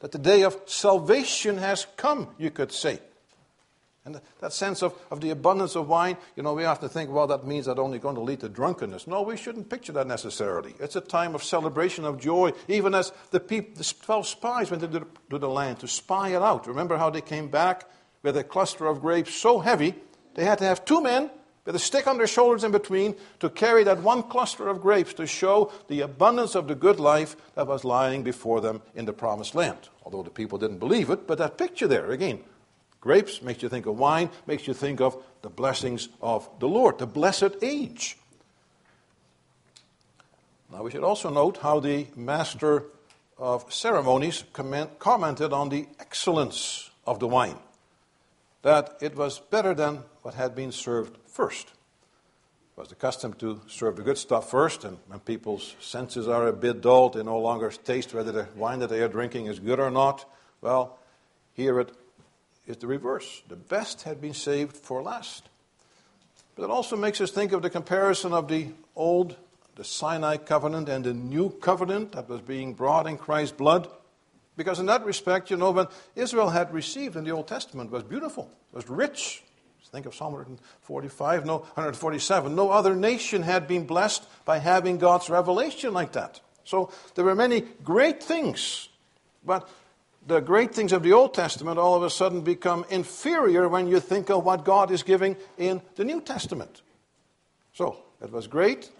that 0.00 0.12
the 0.12 0.18
day 0.18 0.42
of 0.42 0.58
salvation 0.66 1.58
has 1.58 1.86
come, 1.96 2.28
you 2.38 2.50
could 2.50 2.72
say. 2.72 2.98
And 4.04 4.20
that 4.40 4.52
sense 4.52 4.82
of, 4.82 4.94
of 5.12 5.20
the 5.20 5.30
abundance 5.30 5.76
of 5.76 5.88
wine, 5.88 6.16
you 6.34 6.42
know, 6.42 6.54
we 6.54 6.64
have 6.64 6.80
to 6.80 6.88
think, 6.88 7.10
well, 7.10 7.28
that 7.28 7.46
means 7.46 7.66
that 7.66 7.78
only 7.78 8.00
going 8.00 8.16
to 8.16 8.20
lead 8.20 8.40
to 8.40 8.48
drunkenness. 8.48 9.06
No, 9.06 9.22
we 9.22 9.36
shouldn't 9.36 9.70
picture 9.70 9.92
that 9.92 10.08
necessarily. 10.08 10.74
It's 10.80 10.96
a 10.96 11.00
time 11.00 11.36
of 11.36 11.44
celebration, 11.44 12.04
of 12.04 12.20
joy, 12.20 12.52
even 12.66 12.94
as 12.94 13.12
the, 13.30 13.38
the 13.38 13.94
12 14.02 14.26
spies 14.26 14.70
went 14.72 14.82
into 14.82 15.00
the, 15.00 15.06
to 15.30 15.38
the 15.38 15.48
land 15.48 15.78
to 15.80 15.88
spy 15.88 16.30
it 16.30 16.42
out. 16.42 16.66
Remember 16.66 16.96
how 16.96 17.10
they 17.10 17.20
came 17.20 17.48
back 17.48 17.88
with 18.22 18.36
a 18.36 18.42
cluster 18.42 18.86
of 18.86 19.00
grapes 19.00 19.34
so 19.34 19.60
heavy, 19.60 19.94
they 20.34 20.44
had 20.44 20.58
to 20.58 20.64
have 20.64 20.84
two 20.84 21.00
men 21.00 21.30
with 21.64 21.76
a 21.76 21.78
stick 21.78 22.08
on 22.08 22.18
their 22.18 22.26
shoulders 22.26 22.64
in 22.64 22.72
between 22.72 23.14
to 23.38 23.48
carry 23.48 23.84
that 23.84 24.02
one 24.02 24.22
cluster 24.24 24.68
of 24.68 24.80
grapes 24.80 25.14
to 25.14 25.26
show 25.26 25.70
the 25.88 26.00
abundance 26.00 26.54
of 26.54 26.66
the 26.66 26.74
good 26.74 26.98
life 26.98 27.36
that 27.54 27.68
was 27.68 27.84
lying 27.84 28.22
before 28.22 28.60
them 28.60 28.82
in 28.94 29.04
the 29.04 29.12
promised 29.12 29.54
land. 29.54 29.88
Although 30.02 30.24
the 30.24 30.30
people 30.30 30.58
didn't 30.58 30.78
believe 30.78 31.10
it, 31.10 31.26
but 31.26 31.38
that 31.38 31.58
picture 31.58 31.86
there, 31.86 32.10
again, 32.10 32.40
grapes 33.02 33.42
makes 33.42 33.62
you 33.62 33.68
think 33.68 33.84
of 33.84 33.98
wine, 33.98 34.30
makes 34.46 34.66
you 34.66 34.72
think 34.72 35.02
of 35.02 35.22
the 35.42 35.50
blessings 35.50 36.08
of 36.22 36.48
the 36.60 36.68
Lord, 36.68 36.98
the 36.98 37.06
blessed 37.06 37.56
age. 37.60 38.16
Now, 40.72 40.82
we 40.82 40.90
should 40.90 41.04
also 41.04 41.28
note 41.28 41.58
how 41.58 41.80
the 41.80 42.06
master 42.16 42.84
of 43.36 43.70
ceremonies 43.70 44.44
comment, 44.54 44.98
commented 44.98 45.52
on 45.52 45.68
the 45.68 45.86
excellence 46.00 46.90
of 47.06 47.18
the 47.18 47.28
wine, 47.28 47.58
that 48.62 48.96
it 49.02 49.16
was 49.16 49.38
better 49.38 49.74
than 49.74 50.04
what 50.22 50.34
had 50.34 50.54
been 50.54 50.72
served 50.72 51.18
first. 51.26 51.66
It 51.68 52.80
was 52.80 52.92
accustomed 52.92 53.38
to 53.40 53.60
serve 53.66 53.96
the 53.96 54.02
good 54.02 54.16
stuff 54.16 54.48
first, 54.48 54.84
and 54.84 54.96
when 55.08 55.18
people's 55.20 55.74
senses 55.80 56.28
are 56.28 56.46
a 56.46 56.52
bit 56.52 56.80
dulled, 56.80 57.14
they 57.14 57.22
no 57.22 57.38
longer 57.38 57.70
taste 57.70 58.14
whether 58.14 58.32
the 58.32 58.48
wine 58.54 58.78
that 58.78 58.88
they 58.88 59.02
are 59.02 59.08
drinking 59.08 59.46
is 59.46 59.58
good 59.58 59.80
or 59.80 59.90
not. 59.90 60.24
Well, 60.62 60.98
here 61.52 61.80
it 61.80 61.90
is 62.72 62.78
the 62.78 62.88
reverse. 62.88 63.42
The 63.48 63.56
best 63.56 64.02
had 64.02 64.20
been 64.20 64.34
saved 64.34 64.76
for 64.76 65.02
last. 65.02 65.48
But 66.56 66.64
it 66.64 66.70
also 66.70 66.96
makes 66.96 67.20
us 67.20 67.30
think 67.30 67.52
of 67.52 67.62
the 67.62 67.70
comparison 67.70 68.32
of 68.32 68.48
the 68.48 68.68
old, 68.96 69.36
the 69.76 69.84
Sinai 69.84 70.36
covenant, 70.36 70.88
and 70.88 71.04
the 71.04 71.14
new 71.14 71.50
covenant 71.50 72.12
that 72.12 72.28
was 72.28 72.40
being 72.40 72.74
brought 72.74 73.06
in 73.06 73.16
Christ's 73.16 73.56
blood. 73.56 73.88
Because 74.56 74.80
in 74.80 74.86
that 74.86 75.04
respect, 75.04 75.50
you 75.50 75.56
know, 75.56 75.70
when 75.70 75.86
Israel 76.16 76.50
had 76.50 76.74
received 76.74 77.16
in 77.16 77.24
the 77.24 77.30
Old 77.30 77.46
Testament 77.46 77.90
was 77.90 78.02
beautiful, 78.02 78.50
was 78.72 78.88
rich, 78.90 79.42
Think 79.92 80.06
of 80.06 80.14
Psalm 80.14 80.32
145, 80.32 81.44
no, 81.44 81.58
147. 81.58 82.54
No 82.56 82.70
other 82.70 82.96
nation 82.96 83.42
had 83.42 83.68
been 83.68 83.84
blessed 83.84 84.26
by 84.46 84.56
having 84.56 84.96
God's 84.96 85.28
revelation 85.28 85.92
like 85.92 86.12
that. 86.12 86.40
So 86.64 86.90
there 87.14 87.26
were 87.26 87.34
many 87.34 87.60
great 87.84 88.22
things, 88.22 88.88
but 89.44 89.68
the 90.26 90.40
great 90.40 90.74
things 90.74 90.92
of 90.92 91.02
the 91.02 91.12
Old 91.12 91.34
Testament 91.34 91.78
all 91.78 91.94
of 91.94 92.02
a 92.02 92.10
sudden 92.10 92.42
become 92.42 92.84
inferior 92.90 93.68
when 93.68 93.88
you 93.88 94.00
think 94.00 94.30
of 94.30 94.44
what 94.44 94.64
God 94.64 94.90
is 94.90 95.02
giving 95.02 95.36
in 95.58 95.82
the 95.96 96.04
New 96.04 96.20
Testament. 96.20 96.82
So 97.72 97.96
it 98.22 98.30
was 98.30 98.46
great, 98.46 98.90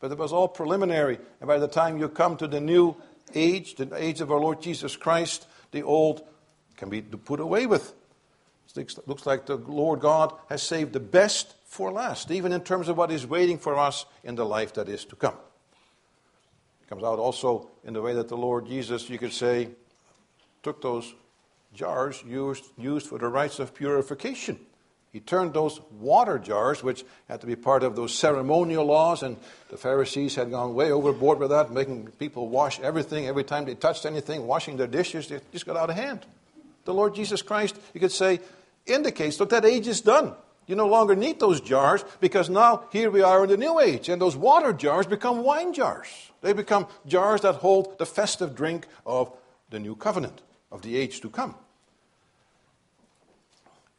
but 0.00 0.10
it 0.10 0.18
was 0.18 0.32
all 0.32 0.48
preliminary. 0.48 1.18
And 1.40 1.48
by 1.48 1.58
the 1.58 1.68
time 1.68 1.98
you 1.98 2.08
come 2.08 2.36
to 2.38 2.48
the 2.48 2.60
new 2.60 2.96
age, 3.34 3.76
the 3.76 3.90
age 3.96 4.20
of 4.20 4.32
our 4.32 4.40
Lord 4.40 4.60
Jesus 4.60 4.96
Christ, 4.96 5.46
the 5.70 5.82
old 5.82 6.22
can 6.76 6.88
be 6.88 7.00
put 7.02 7.40
away 7.40 7.66
with. 7.66 7.94
It 8.74 9.06
looks 9.06 9.26
like 9.26 9.46
the 9.46 9.56
Lord 9.56 10.00
God 10.00 10.32
has 10.48 10.62
saved 10.62 10.94
the 10.94 11.00
best 11.00 11.54
for 11.66 11.92
last, 11.92 12.30
even 12.30 12.52
in 12.52 12.62
terms 12.62 12.88
of 12.88 12.96
what 12.96 13.10
is 13.10 13.26
waiting 13.26 13.58
for 13.58 13.78
us 13.78 14.06
in 14.24 14.34
the 14.34 14.46
life 14.46 14.74
that 14.74 14.88
is 14.88 15.04
to 15.06 15.16
come. 15.16 15.36
It 16.82 16.88
comes 16.88 17.04
out 17.04 17.18
also 17.18 17.70
in 17.84 17.92
the 17.92 18.00
way 18.00 18.14
that 18.14 18.28
the 18.28 18.36
Lord 18.36 18.66
Jesus, 18.66 19.10
you 19.10 19.18
could 19.18 19.32
say, 19.32 19.68
took 20.62 20.82
those 20.82 21.14
jars 21.74 22.22
used, 22.26 22.64
used 22.76 23.06
for 23.06 23.18
the 23.18 23.28
rites 23.28 23.58
of 23.58 23.74
purification. 23.74 24.58
He 25.12 25.20
turned 25.20 25.52
those 25.52 25.78
water 26.00 26.38
jars, 26.38 26.82
which 26.82 27.04
had 27.28 27.42
to 27.42 27.46
be 27.46 27.54
part 27.54 27.82
of 27.82 27.96
those 27.96 28.14
ceremonial 28.14 28.86
laws, 28.86 29.22
and 29.22 29.36
the 29.68 29.76
Pharisees 29.76 30.36
had 30.36 30.50
gone 30.50 30.74
way 30.74 30.90
overboard 30.90 31.38
with 31.38 31.50
that, 31.50 31.70
making 31.70 32.06
people 32.18 32.48
wash 32.48 32.80
everything 32.80 33.26
every 33.26 33.44
time 33.44 33.66
they 33.66 33.74
touched 33.74 34.06
anything, 34.06 34.46
washing 34.46 34.78
their 34.78 34.86
dishes. 34.86 35.28
They 35.28 35.40
just 35.52 35.66
got 35.66 35.76
out 35.76 35.90
of 35.90 35.96
hand. 35.96 36.24
The 36.84 36.94
Lord 36.94 37.14
Jesus 37.14 37.42
Christ, 37.42 37.76
you 37.92 38.00
could 38.00 38.10
say, 38.10 38.40
indicates, 38.86 39.38
look, 39.38 39.50
that 39.50 39.66
age 39.66 39.86
is 39.86 40.00
done. 40.00 40.34
You 40.66 40.76
no 40.76 40.86
longer 40.86 41.14
need 41.14 41.40
those 41.40 41.60
jars 41.60 42.04
because 42.20 42.48
now 42.48 42.84
here 42.90 43.10
we 43.10 43.20
are 43.20 43.44
in 43.44 43.50
the 43.50 43.56
new 43.58 43.80
age, 43.80 44.08
and 44.08 44.20
those 44.20 44.36
water 44.36 44.72
jars 44.72 45.06
become 45.06 45.42
wine 45.44 45.74
jars. 45.74 46.08
They 46.40 46.54
become 46.54 46.86
jars 47.06 47.42
that 47.42 47.56
hold 47.56 47.98
the 47.98 48.06
festive 48.06 48.54
drink 48.54 48.86
of 49.04 49.30
the 49.68 49.78
new 49.78 49.94
covenant, 49.94 50.40
of 50.72 50.82
the 50.82 50.96
age 50.96 51.20
to 51.20 51.30
come. 51.30 51.54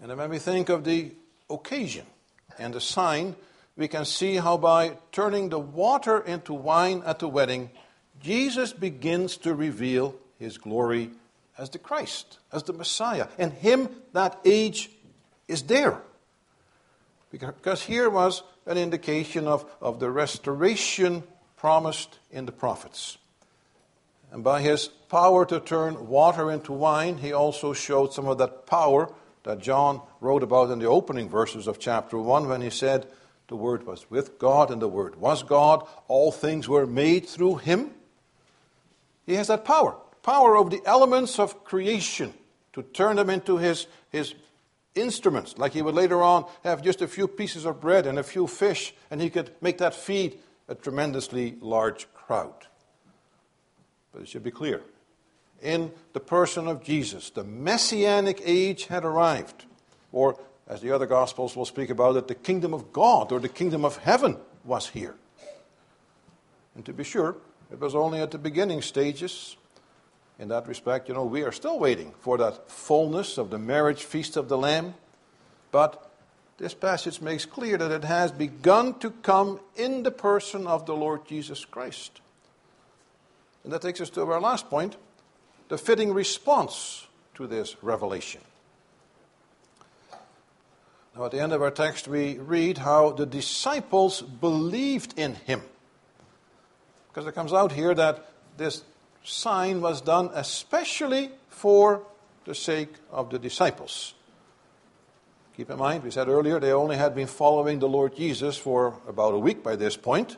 And 0.01 0.17
when 0.17 0.29
we 0.29 0.39
think 0.39 0.67
of 0.67 0.83
the 0.83 1.13
occasion 1.49 2.05
and 2.59 2.73
the 2.73 2.81
sign, 2.81 3.37
we 3.77 3.87
can 3.87 4.03
see 4.03 4.35
how 4.35 4.57
by 4.57 4.97
turning 5.11 5.49
the 5.49 5.59
water 5.59 6.19
into 6.19 6.53
wine 6.53 7.01
at 7.05 7.19
the 7.19 7.27
wedding, 7.29 7.69
Jesus 8.19 8.73
begins 8.73 9.37
to 9.37 9.53
reveal 9.53 10.15
his 10.37 10.57
glory 10.57 11.11
as 11.57 11.69
the 11.69 11.79
Christ, 11.79 12.39
as 12.51 12.63
the 12.63 12.73
Messiah. 12.73 13.27
And 13.37 13.53
him, 13.53 13.89
that 14.11 14.39
age 14.43 14.89
is 15.47 15.63
there. 15.63 16.01
Because 17.31 17.83
here 17.83 18.09
was 18.09 18.43
an 18.65 18.77
indication 18.77 19.47
of, 19.47 19.65
of 19.81 19.99
the 19.99 20.09
restoration 20.09 21.23
promised 21.55 22.19
in 22.31 22.45
the 22.45 22.51
prophets. 22.51 23.17
And 24.33 24.43
by 24.43 24.61
his 24.61 24.87
power 24.87 25.45
to 25.45 25.59
turn 25.59 26.07
water 26.07 26.51
into 26.51 26.73
wine, 26.73 27.19
he 27.19 27.31
also 27.31 27.71
showed 27.71 28.13
some 28.13 28.27
of 28.27 28.39
that 28.39 28.65
power 28.65 29.13
that 29.43 29.59
John 29.59 30.01
wrote 30.19 30.41
about 30.41 30.71
in 30.71 30.79
the 30.79 30.87
opening 30.87 31.29
verses 31.29 31.67
of 31.67 31.79
chapter 31.79 32.17
1 32.17 32.49
when 32.49 32.61
he 32.61 32.71
said, 32.71 33.07
The 33.47 33.55
Word 33.55 33.85
was 33.85 34.09
with 34.09 34.39
God, 34.39 34.71
and 34.71 34.81
the 34.81 34.87
Word 34.87 35.17
was 35.17 35.43
God. 35.43 35.87
All 36.07 36.31
things 36.31 36.67
were 36.67 36.87
made 36.87 37.27
through 37.27 37.57
him. 37.57 37.91
He 39.25 39.35
has 39.35 39.47
that 39.47 39.63
power 39.63 39.95
power 40.23 40.55
over 40.55 40.69
the 40.69 40.81
elements 40.85 41.37
of 41.37 41.63
creation 41.63 42.33
to 42.71 42.81
turn 42.81 43.17
them 43.17 43.29
into 43.29 43.57
his, 43.57 43.85
his 44.09 44.33
instruments, 44.95 45.57
like 45.57 45.73
he 45.73 45.81
would 45.81 45.93
later 45.93 46.23
on 46.23 46.45
have 46.63 46.81
just 46.81 47.01
a 47.01 47.07
few 47.07 47.27
pieces 47.27 47.65
of 47.65 47.81
bread 47.81 48.07
and 48.07 48.17
a 48.17 48.23
few 48.23 48.47
fish, 48.47 48.95
and 49.11 49.21
he 49.21 49.29
could 49.29 49.51
make 49.61 49.77
that 49.77 49.93
feed 49.93 50.39
a 50.67 50.73
tremendously 50.73 51.55
large 51.59 52.07
crowd. 52.13 52.67
But 54.13 54.21
it 54.21 54.27
should 54.29 54.43
be 54.43 54.51
clear 54.51 54.81
in 55.63 55.91
the 56.11 56.19
person 56.19 56.67
of 56.67 56.83
Jesus, 56.83 57.29
the 57.29 57.43
messianic 57.43 58.41
age 58.43 58.87
had 58.87 59.05
arrived. 59.05 59.65
Or, 60.11 60.37
as 60.67 60.81
the 60.81 60.91
other 60.91 61.07
Gospels 61.07 61.55
will 61.55 61.65
speak 61.65 61.89
about 61.89 62.17
it, 62.17 62.27
the 62.27 62.35
kingdom 62.35 62.73
of 62.73 62.91
God 62.91 63.31
or 63.31 63.39
the 63.39 63.49
kingdom 63.49 63.85
of 63.85 63.97
heaven 63.97 64.37
was 64.65 64.89
here. 64.89 65.15
And 66.75 66.85
to 66.85 66.93
be 66.93 67.03
sure, 67.03 67.37
it 67.71 67.79
was 67.79 67.95
only 67.95 68.19
at 68.19 68.31
the 68.31 68.37
beginning 68.37 68.81
stages 68.81 69.55
in 70.39 70.49
that 70.49 70.67
respect, 70.67 71.07
you 71.07 71.13
know, 71.13 71.23
we 71.23 71.43
are 71.43 71.51
still 71.51 71.79
waiting 71.79 72.11
for 72.19 72.37
that 72.39 72.69
fullness 72.69 73.37
of 73.37 73.51
the 73.51 73.59
marriage 73.59 74.03
feast 74.03 74.35
of 74.35 74.49
the 74.49 74.57
Lamb. 74.57 74.95
But 75.71 76.11
this 76.57 76.73
passage 76.73 77.21
makes 77.21 77.45
clear 77.45 77.77
that 77.77 77.91
it 77.91 78.03
has 78.03 78.31
begun 78.31 78.97
to 78.99 79.11
come 79.11 79.59
in 79.75 80.03
the 80.03 80.11
person 80.11 80.65
of 80.65 80.87
the 80.87 80.95
Lord 80.95 81.27
Jesus 81.27 81.65
Christ. 81.65 82.19
And 83.63 83.71
that 83.71 83.81
takes 83.81 84.01
us 84.01 84.09
to 84.11 84.21
our 84.29 84.41
last 84.41 84.69
point 84.69 84.97
the 85.69 85.77
fitting 85.77 86.13
response 86.13 87.07
to 87.35 87.47
this 87.47 87.75
revelation. 87.81 88.41
Now, 91.15 91.25
at 91.25 91.31
the 91.31 91.39
end 91.39 91.53
of 91.53 91.61
our 91.61 91.71
text, 91.71 92.07
we 92.07 92.37
read 92.39 92.79
how 92.79 93.11
the 93.11 93.25
disciples 93.25 94.21
believed 94.21 95.17
in 95.17 95.35
him. 95.35 95.61
Because 97.09 97.27
it 97.27 97.35
comes 97.35 97.53
out 97.53 97.71
here 97.71 97.93
that 97.93 98.25
this 98.57 98.83
sign 99.23 99.81
was 99.81 100.01
done 100.01 100.31
especially 100.33 101.31
for 101.49 102.03
the 102.45 102.55
sake 102.55 102.93
of 103.11 103.29
the 103.29 103.39
disciples. 103.39 104.15
Keep 105.55 105.69
in 105.69 105.77
mind, 105.77 106.03
we 106.03 106.09
said 106.09 106.27
earlier, 106.27 106.59
they 106.59 106.73
only 106.73 106.97
had 106.97 107.13
been 107.13 107.27
following 107.27 107.77
the 107.77 107.87
Lord 107.87 108.15
Jesus 108.15 108.57
for 108.57 108.95
about 109.07 109.35
a 109.35 109.39
week 109.39 109.63
by 109.63 109.75
this 109.75 109.95
point. 109.95 110.35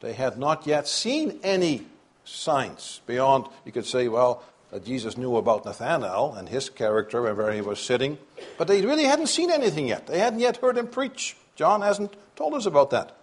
They 0.00 0.12
had 0.12 0.38
not 0.38 0.66
yet 0.66 0.86
seen 0.86 1.40
any 1.42 1.86
signs 2.24 3.00
beyond, 3.06 3.46
you 3.64 3.72
could 3.72 3.86
say, 3.86 4.08
well, 4.08 4.42
Jesus 4.84 5.16
knew 5.16 5.36
about 5.36 5.64
Nathanael 5.64 6.34
and 6.36 6.48
his 6.48 6.68
character 6.68 7.26
and 7.28 7.36
where 7.36 7.52
he 7.52 7.60
was 7.60 7.78
sitting. 7.78 8.18
But 8.58 8.66
they 8.66 8.82
really 8.82 9.04
hadn't 9.04 9.28
seen 9.28 9.50
anything 9.50 9.88
yet. 9.88 10.06
They 10.06 10.18
hadn't 10.18 10.40
yet 10.40 10.56
heard 10.56 10.76
him 10.76 10.88
preach. 10.88 11.36
John 11.54 11.80
hasn't 11.82 12.14
told 12.34 12.54
us 12.54 12.66
about 12.66 12.90
that. 12.90 13.16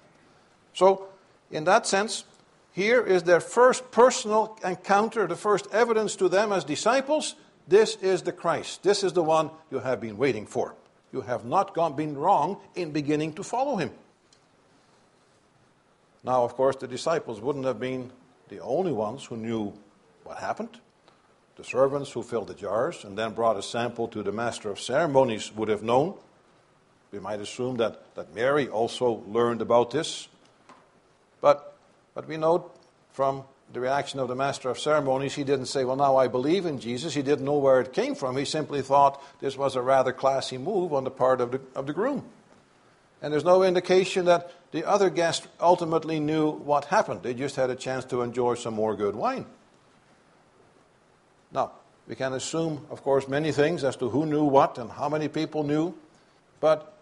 So, 0.74 1.08
in 1.52 1.66
that 1.66 1.86
sense, 1.86 2.24
here 2.72 3.02
is 3.02 3.24
their 3.24 3.42
first 3.42 3.92
personal 3.92 4.58
encounter, 4.64 5.28
the 5.28 5.36
first 5.36 5.68
evidence 5.74 6.16
to 6.18 6.30
them 6.30 6.54
as 6.54 6.64
disciples. 6.64 7.36
This 7.68 7.98
is 7.98 8.22
the 8.22 8.32
Christ. 8.32 8.84
This 8.84 9.04
is 9.04 9.12
the 9.12 9.24
one 9.24 9.52
you 9.70 9.80
have 9.80 10.00
been 10.00 10.18
waiting 10.18 10.46
for. 10.46 10.74
You 11.12 11.22
have 11.22 11.44
not 11.44 11.74
gone, 11.74 11.96
been 11.98 12.18
wrong 12.18 12.58
in 12.76 12.92
beginning 12.92 13.34
to 13.34 13.44
follow 13.44 13.76
him. 13.76 13.92
Now, 16.24 16.46
of 16.46 16.54
course, 16.56 16.78
the 16.78 16.88
disciples 16.88 17.42
wouldn't 17.42 17.66
have 17.66 17.80
been 17.80 18.12
the 18.52 18.60
only 18.60 18.92
ones 18.92 19.24
who 19.24 19.38
knew 19.38 19.74
what 20.26 20.38
happened. 20.38 20.78
The 21.56 21.64
servants 21.64 22.12
who 22.12 22.22
filled 22.22 22.50
the 22.50 22.54
jars 22.54 23.06
and 23.06 23.18
then 23.18 23.32
brought 23.32 23.58
a 23.58 23.64
sample 23.64 24.10
to 24.10 24.22
the 24.22 24.34
master 24.34 24.70
of 24.70 24.80
ceremonies 24.80 25.54
would 25.56 25.70
have 25.70 25.84
known. 25.84 26.16
We 27.14 27.20
might 27.20 27.40
assume 27.40 27.78
that, 27.78 28.14
that 28.16 28.36
Mary 28.36 28.68
also 28.68 29.24
learned 29.26 29.62
about 29.62 29.92
this. 29.92 30.28
But, 31.40 31.78
but 32.14 32.28
we 32.28 32.36
note 32.36 32.76
from 33.14 33.46
the 33.72 33.80
reaction 33.80 34.20
of 34.20 34.28
the 34.28 34.36
master 34.36 34.70
of 34.70 34.78
ceremonies, 34.78 35.34
he 35.34 35.46
didn't 35.46 35.68
say, 35.68 35.86
Well, 35.86 35.96
now 35.96 36.18
I 36.18 36.28
believe 36.28 36.66
in 36.66 36.78
Jesus. 36.78 37.14
He 37.14 37.22
didn't 37.22 37.46
know 37.46 37.58
where 37.58 37.80
it 37.80 37.94
came 37.94 38.16
from. 38.16 38.36
He 38.36 38.44
simply 38.44 38.82
thought 38.82 39.24
this 39.40 39.58
was 39.58 39.78
a 39.78 39.82
rather 39.82 40.12
classy 40.12 40.58
move 40.58 40.92
on 40.92 41.06
the 41.06 41.12
part 41.12 41.40
of 41.40 41.52
the, 41.52 41.62
of 41.74 41.88
the 41.88 41.94
groom. 41.94 42.26
And 43.22 43.32
there's 43.32 43.46
no 43.46 43.64
indication 43.64 44.26
that 44.26 44.52
the 44.72 44.88
other 44.88 45.10
guests 45.10 45.48
ultimately 45.60 46.20
knew 46.20 46.52
what 46.52 46.86
happened. 46.86 47.24
They 47.24 47.34
just 47.34 47.56
had 47.56 47.70
a 47.70 47.76
chance 47.76 48.06
to 48.06 48.22
enjoy 48.22 48.56
some 48.56 48.74
more 48.74 48.96
good 48.96 49.16
wine. 49.16 49.46
Now, 51.52 51.72
we 52.08 52.16
can 52.16 52.34
assume, 52.34 52.86
of 52.90 53.04
course, 53.04 53.28
many 53.28 53.52
things 53.52 53.84
as 53.84 53.96
to 53.98 54.10
who 54.10 54.26
knew 54.26 54.46
what 54.46 54.78
and 54.78 54.90
how 54.90 55.10
many 55.10 55.28
people 55.28 55.64
knew. 55.64 55.94
But 56.60 56.94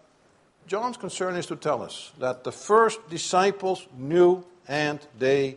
John's 0.66 0.96
concern 0.96 1.36
is 1.36 1.46
to 1.46 1.56
tell 1.56 1.82
us 1.82 2.12
that 2.18 2.44
the 2.44 2.52
first 2.52 3.08
disciples 3.08 3.86
knew 3.96 4.44
and 4.68 5.00
they 5.18 5.56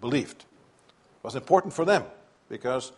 believed 0.00 0.40
It 0.40 1.24
was 1.24 1.36
important 1.36 1.72
for 1.74 1.84
them 1.84 2.04
because 2.48 2.92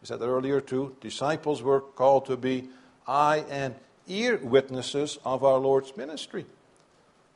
we 0.00 0.06
said 0.06 0.18
that 0.18 0.26
earlier 0.26 0.60
too, 0.60 0.96
disciples 1.00 1.62
were 1.62 1.80
called 1.80 2.26
to 2.26 2.36
be 2.36 2.68
eye 3.06 3.44
and 3.48 3.74
ear 4.06 4.38
witnesses 4.42 5.18
of 5.24 5.42
our 5.42 5.58
Lord's 5.58 5.96
ministry. 5.96 6.46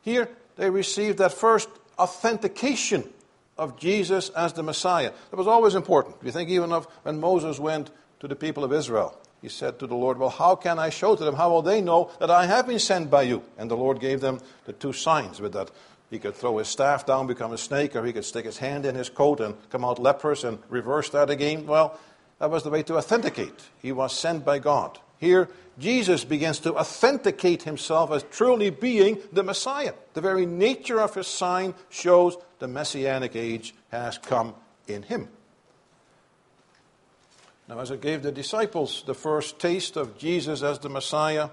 Here, 0.02 0.28
they 0.60 0.68
received 0.68 1.16
that 1.18 1.32
first 1.32 1.70
authentication 1.98 3.08
of 3.56 3.78
Jesus 3.78 4.28
as 4.28 4.52
the 4.52 4.62
Messiah. 4.62 5.10
That 5.30 5.36
was 5.38 5.46
always 5.46 5.74
important. 5.74 6.16
You 6.22 6.30
think 6.30 6.50
even 6.50 6.70
of 6.70 6.84
when 7.02 7.18
Moses 7.18 7.58
went 7.58 7.90
to 8.20 8.28
the 8.28 8.36
people 8.36 8.62
of 8.62 8.70
Israel. 8.70 9.18
He 9.40 9.48
said 9.48 9.78
to 9.78 9.86
the 9.86 9.94
Lord, 9.94 10.18
Well, 10.18 10.28
how 10.28 10.56
can 10.56 10.78
I 10.78 10.90
show 10.90 11.16
to 11.16 11.24
them? 11.24 11.34
How 11.34 11.48
will 11.48 11.62
they 11.62 11.80
know 11.80 12.10
that 12.20 12.30
I 12.30 12.44
have 12.44 12.66
been 12.66 12.78
sent 12.78 13.10
by 13.10 13.22
you? 13.22 13.42
And 13.56 13.70
the 13.70 13.76
Lord 13.76 14.00
gave 14.00 14.20
them 14.20 14.38
the 14.66 14.74
two 14.74 14.92
signs 14.92 15.40
with 15.40 15.54
that 15.54 15.70
he 16.10 16.18
could 16.18 16.34
throw 16.34 16.58
his 16.58 16.68
staff 16.68 17.06
down, 17.06 17.26
become 17.26 17.52
a 17.54 17.58
snake, 17.58 17.96
or 17.96 18.04
he 18.04 18.12
could 18.12 18.26
stick 18.26 18.44
his 18.44 18.58
hand 18.58 18.84
in 18.84 18.94
his 18.94 19.08
coat 19.08 19.40
and 19.40 19.54
come 19.70 19.82
out 19.82 19.98
leprous 19.98 20.44
and 20.44 20.58
reverse 20.68 21.08
that 21.10 21.30
again. 21.30 21.66
Well, 21.66 21.98
that 22.38 22.50
was 22.50 22.64
the 22.64 22.70
way 22.70 22.82
to 22.82 22.98
authenticate. 22.98 23.58
He 23.80 23.92
was 23.92 24.12
sent 24.12 24.44
by 24.44 24.58
God. 24.58 24.98
Here, 25.20 25.50
Jesus 25.78 26.24
begins 26.24 26.58
to 26.60 26.74
authenticate 26.76 27.62
himself 27.62 28.10
as 28.10 28.24
truly 28.24 28.70
being 28.70 29.18
the 29.32 29.42
Messiah. 29.42 29.92
The 30.14 30.20
very 30.22 30.46
nature 30.46 31.00
of 31.00 31.14
his 31.14 31.26
sign 31.26 31.74
shows 31.90 32.36
the 32.58 32.68
messianic 32.68 33.36
age 33.36 33.74
has 33.90 34.18
come 34.18 34.54
in 34.88 35.02
him. 35.02 35.28
Now, 37.68 37.78
as 37.78 37.92
I 37.92 37.96
gave 37.96 38.22
the 38.22 38.32
disciples 38.32 39.04
the 39.06 39.14
first 39.14 39.58
taste 39.58 39.96
of 39.96 40.18
Jesus 40.18 40.62
as 40.62 40.78
the 40.80 40.88
Messiah 40.88 41.50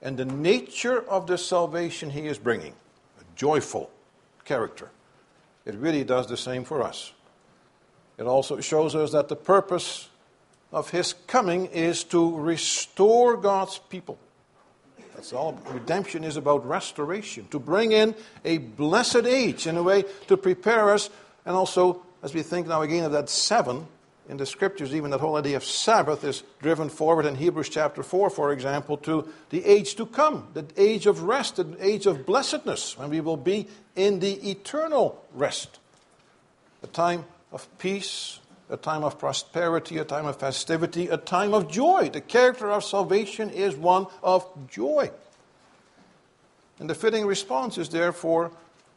and 0.00 0.16
the 0.16 0.24
nature 0.24 1.00
of 1.08 1.26
the 1.26 1.38
salvation 1.38 2.10
he 2.10 2.26
is 2.26 2.38
bringing, 2.38 2.72
a 3.20 3.24
joyful 3.36 3.90
character. 4.44 4.90
It 5.64 5.76
really 5.76 6.02
does 6.02 6.26
the 6.26 6.36
same 6.36 6.64
for 6.64 6.82
us. 6.82 7.12
It 8.18 8.24
also 8.24 8.60
shows 8.60 8.94
us 8.94 9.12
that 9.12 9.28
the 9.28 9.36
purpose 9.36 10.08
of 10.72 10.90
his 10.90 11.14
coming 11.26 11.66
is 11.66 12.04
to 12.04 12.36
restore 12.36 13.36
God's 13.36 13.78
people. 13.78 14.18
That's 15.14 15.32
all. 15.32 15.60
Redemption 15.70 16.24
is 16.24 16.36
about 16.36 16.66
restoration, 16.66 17.46
to 17.50 17.58
bring 17.58 17.92
in 17.92 18.14
a 18.44 18.58
blessed 18.58 19.26
age 19.26 19.66
in 19.66 19.76
a 19.76 19.82
way 19.82 20.04
to 20.28 20.36
prepare 20.36 20.90
us, 20.90 21.10
and 21.44 21.54
also, 21.54 22.02
as 22.22 22.34
we 22.34 22.42
think 22.42 22.66
now 22.66 22.82
again 22.82 23.04
of 23.04 23.12
that 23.12 23.28
seven, 23.28 23.86
in 24.28 24.36
the 24.36 24.46
scriptures, 24.46 24.94
even 24.94 25.10
that 25.10 25.20
whole 25.20 25.36
idea 25.36 25.56
of 25.56 25.64
Sabbath 25.64 26.24
is 26.24 26.44
driven 26.60 26.88
forward 26.88 27.26
in 27.26 27.34
Hebrews 27.34 27.68
chapter 27.68 28.02
4, 28.02 28.30
for 28.30 28.52
example, 28.52 28.96
to 28.98 29.28
the 29.50 29.64
age 29.64 29.96
to 29.96 30.06
come, 30.06 30.48
the 30.54 30.64
age 30.76 31.06
of 31.06 31.24
rest, 31.24 31.56
the 31.56 31.76
age 31.80 32.06
of 32.06 32.24
blessedness, 32.24 32.96
when 32.96 33.10
we 33.10 33.20
will 33.20 33.36
be 33.36 33.66
in 33.96 34.20
the 34.20 34.50
eternal 34.50 35.22
rest. 35.34 35.80
A 36.82 36.86
time 36.86 37.24
of 37.50 37.66
peace, 37.78 38.38
a 38.70 38.76
time 38.76 39.04
of 39.04 39.18
prosperity, 39.18 39.98
a 39.98 40.04
time 40.04 40.26
of 40.26 40.38
festivity, 40.38 41.08
a 41.08 41.16
time 41.16 41.52
of 41.52 41.70
joy. 41.70 42.10
The 42.12 42.20
character 42.20 42.70
of 42.70 42.84
salvation 42.84 43.50
is 43.50 43.76
one 43.76 44.06
of 44.22 44.46
joy. 44.70 45.10
And 46.78 46.88
the 46.88 46.94
fitting 46.94 47.26
response 47.26 47.78
is 47.78 47.90
therefore 47.90 48.50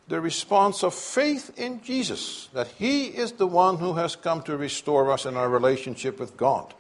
the 0.08 0.22
response 0.22 0.84
of 0.84 0.94
faith 0.94 1.52
in 1.58 1.82
Jesus, 1.82 2.48
that 2.54 2.68
He 2.68 3.08
is 3.08 3.34
the 3.34 3.48
one 3.48 3.78
who 3.78 3.94
has 3.94 4.16
come 4.16 4.44
to 4.44 4.56
restore 4.56 5.12
us 5.12 5.26
in 5.26 5.36
our 5.36 5.50
relationship 5.50 6.20
with 6.20 6.38
God. 6.38 6.74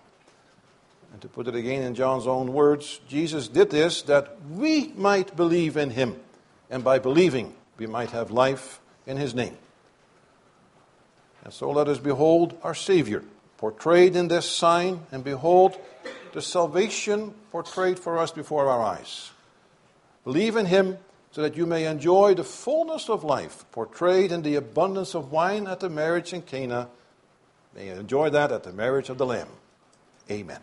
And 1.12 1.22
to 1.22 1.28
put 1.28 1.48
it 1.48 1.56
again 1.56 1.84
in 1.84 1.96
John's 1.96 2.28
own 2.28 2.54
words, 2.54 3.00
Jesus 3.08 3.48
did 3.48 3.72
this 3.72 4.04
that 4.04 4.38
we 4.52 4.90
might 4.90 5.36
believe 5.36 5.78
in 5.78 5.90
Him, 5.90 6.18
and 6.70 6.84
by 6.84 7.00
believing, 7.00 7.56
we 7.78 7.88
might 7.88 8.12
have 8.12 8.32
life 8.32 8.80
in 9.08 9.18
His 9.18 9.34
name. 9.34 9.58
And 11.46 11.54
so 11.54 11.72
let 11.72 11.88
us 11.88 12.00
behold 12.00 12.58
our 12.64 12.74
Savior, 12.74 13.24
portrayed 13.58 14.16
in 14.16 14.28
this 14.28 14.50
sign, 14.50 15.06
and 15.12 15.24
behold 15.24 15.78
the 16.34 16.41
salvation 16.41 17.34
portrayed 17.52 17.98
for 17.98 18.18
us 18.18 18.32
before 18.32 18.68
our 18.68 18.84
eyes. 18.84 19.32
Believe 20.26 20.58
in 20.58 20.66
Him 20.66 20.98
so 21.32 21.41
that 21.41 21.56
you 21.56 21.66
may 21.66 21.86
enjoy 21.86 22.34
the 22.34 22.43
fullness 22.43 23.10
of 23.10 23.24
life 23.24 23.64
portrayed 23.72 24.32
in 24.32 24.41
the 24.41 24.56
abundance 24.56 25.14
of 25.14 25.32
wine 25.32 25.68
at 25.68 25.80
the 25.80 25.89
marriage 25.89 26.34
in 26.34 26.41
Cana. 26.41 26.89
May 27.76 27.88
you 27.88 27.93
enjoy 27.93 28.32
that 28.32 28.52
at 28.52 28.64
the 28.64 28.74
marriage 28.74 29.10
of 29.10 29.18
the 29.18 29.26
Lamb. 29.26 29.50
Amen. 30.32 30.62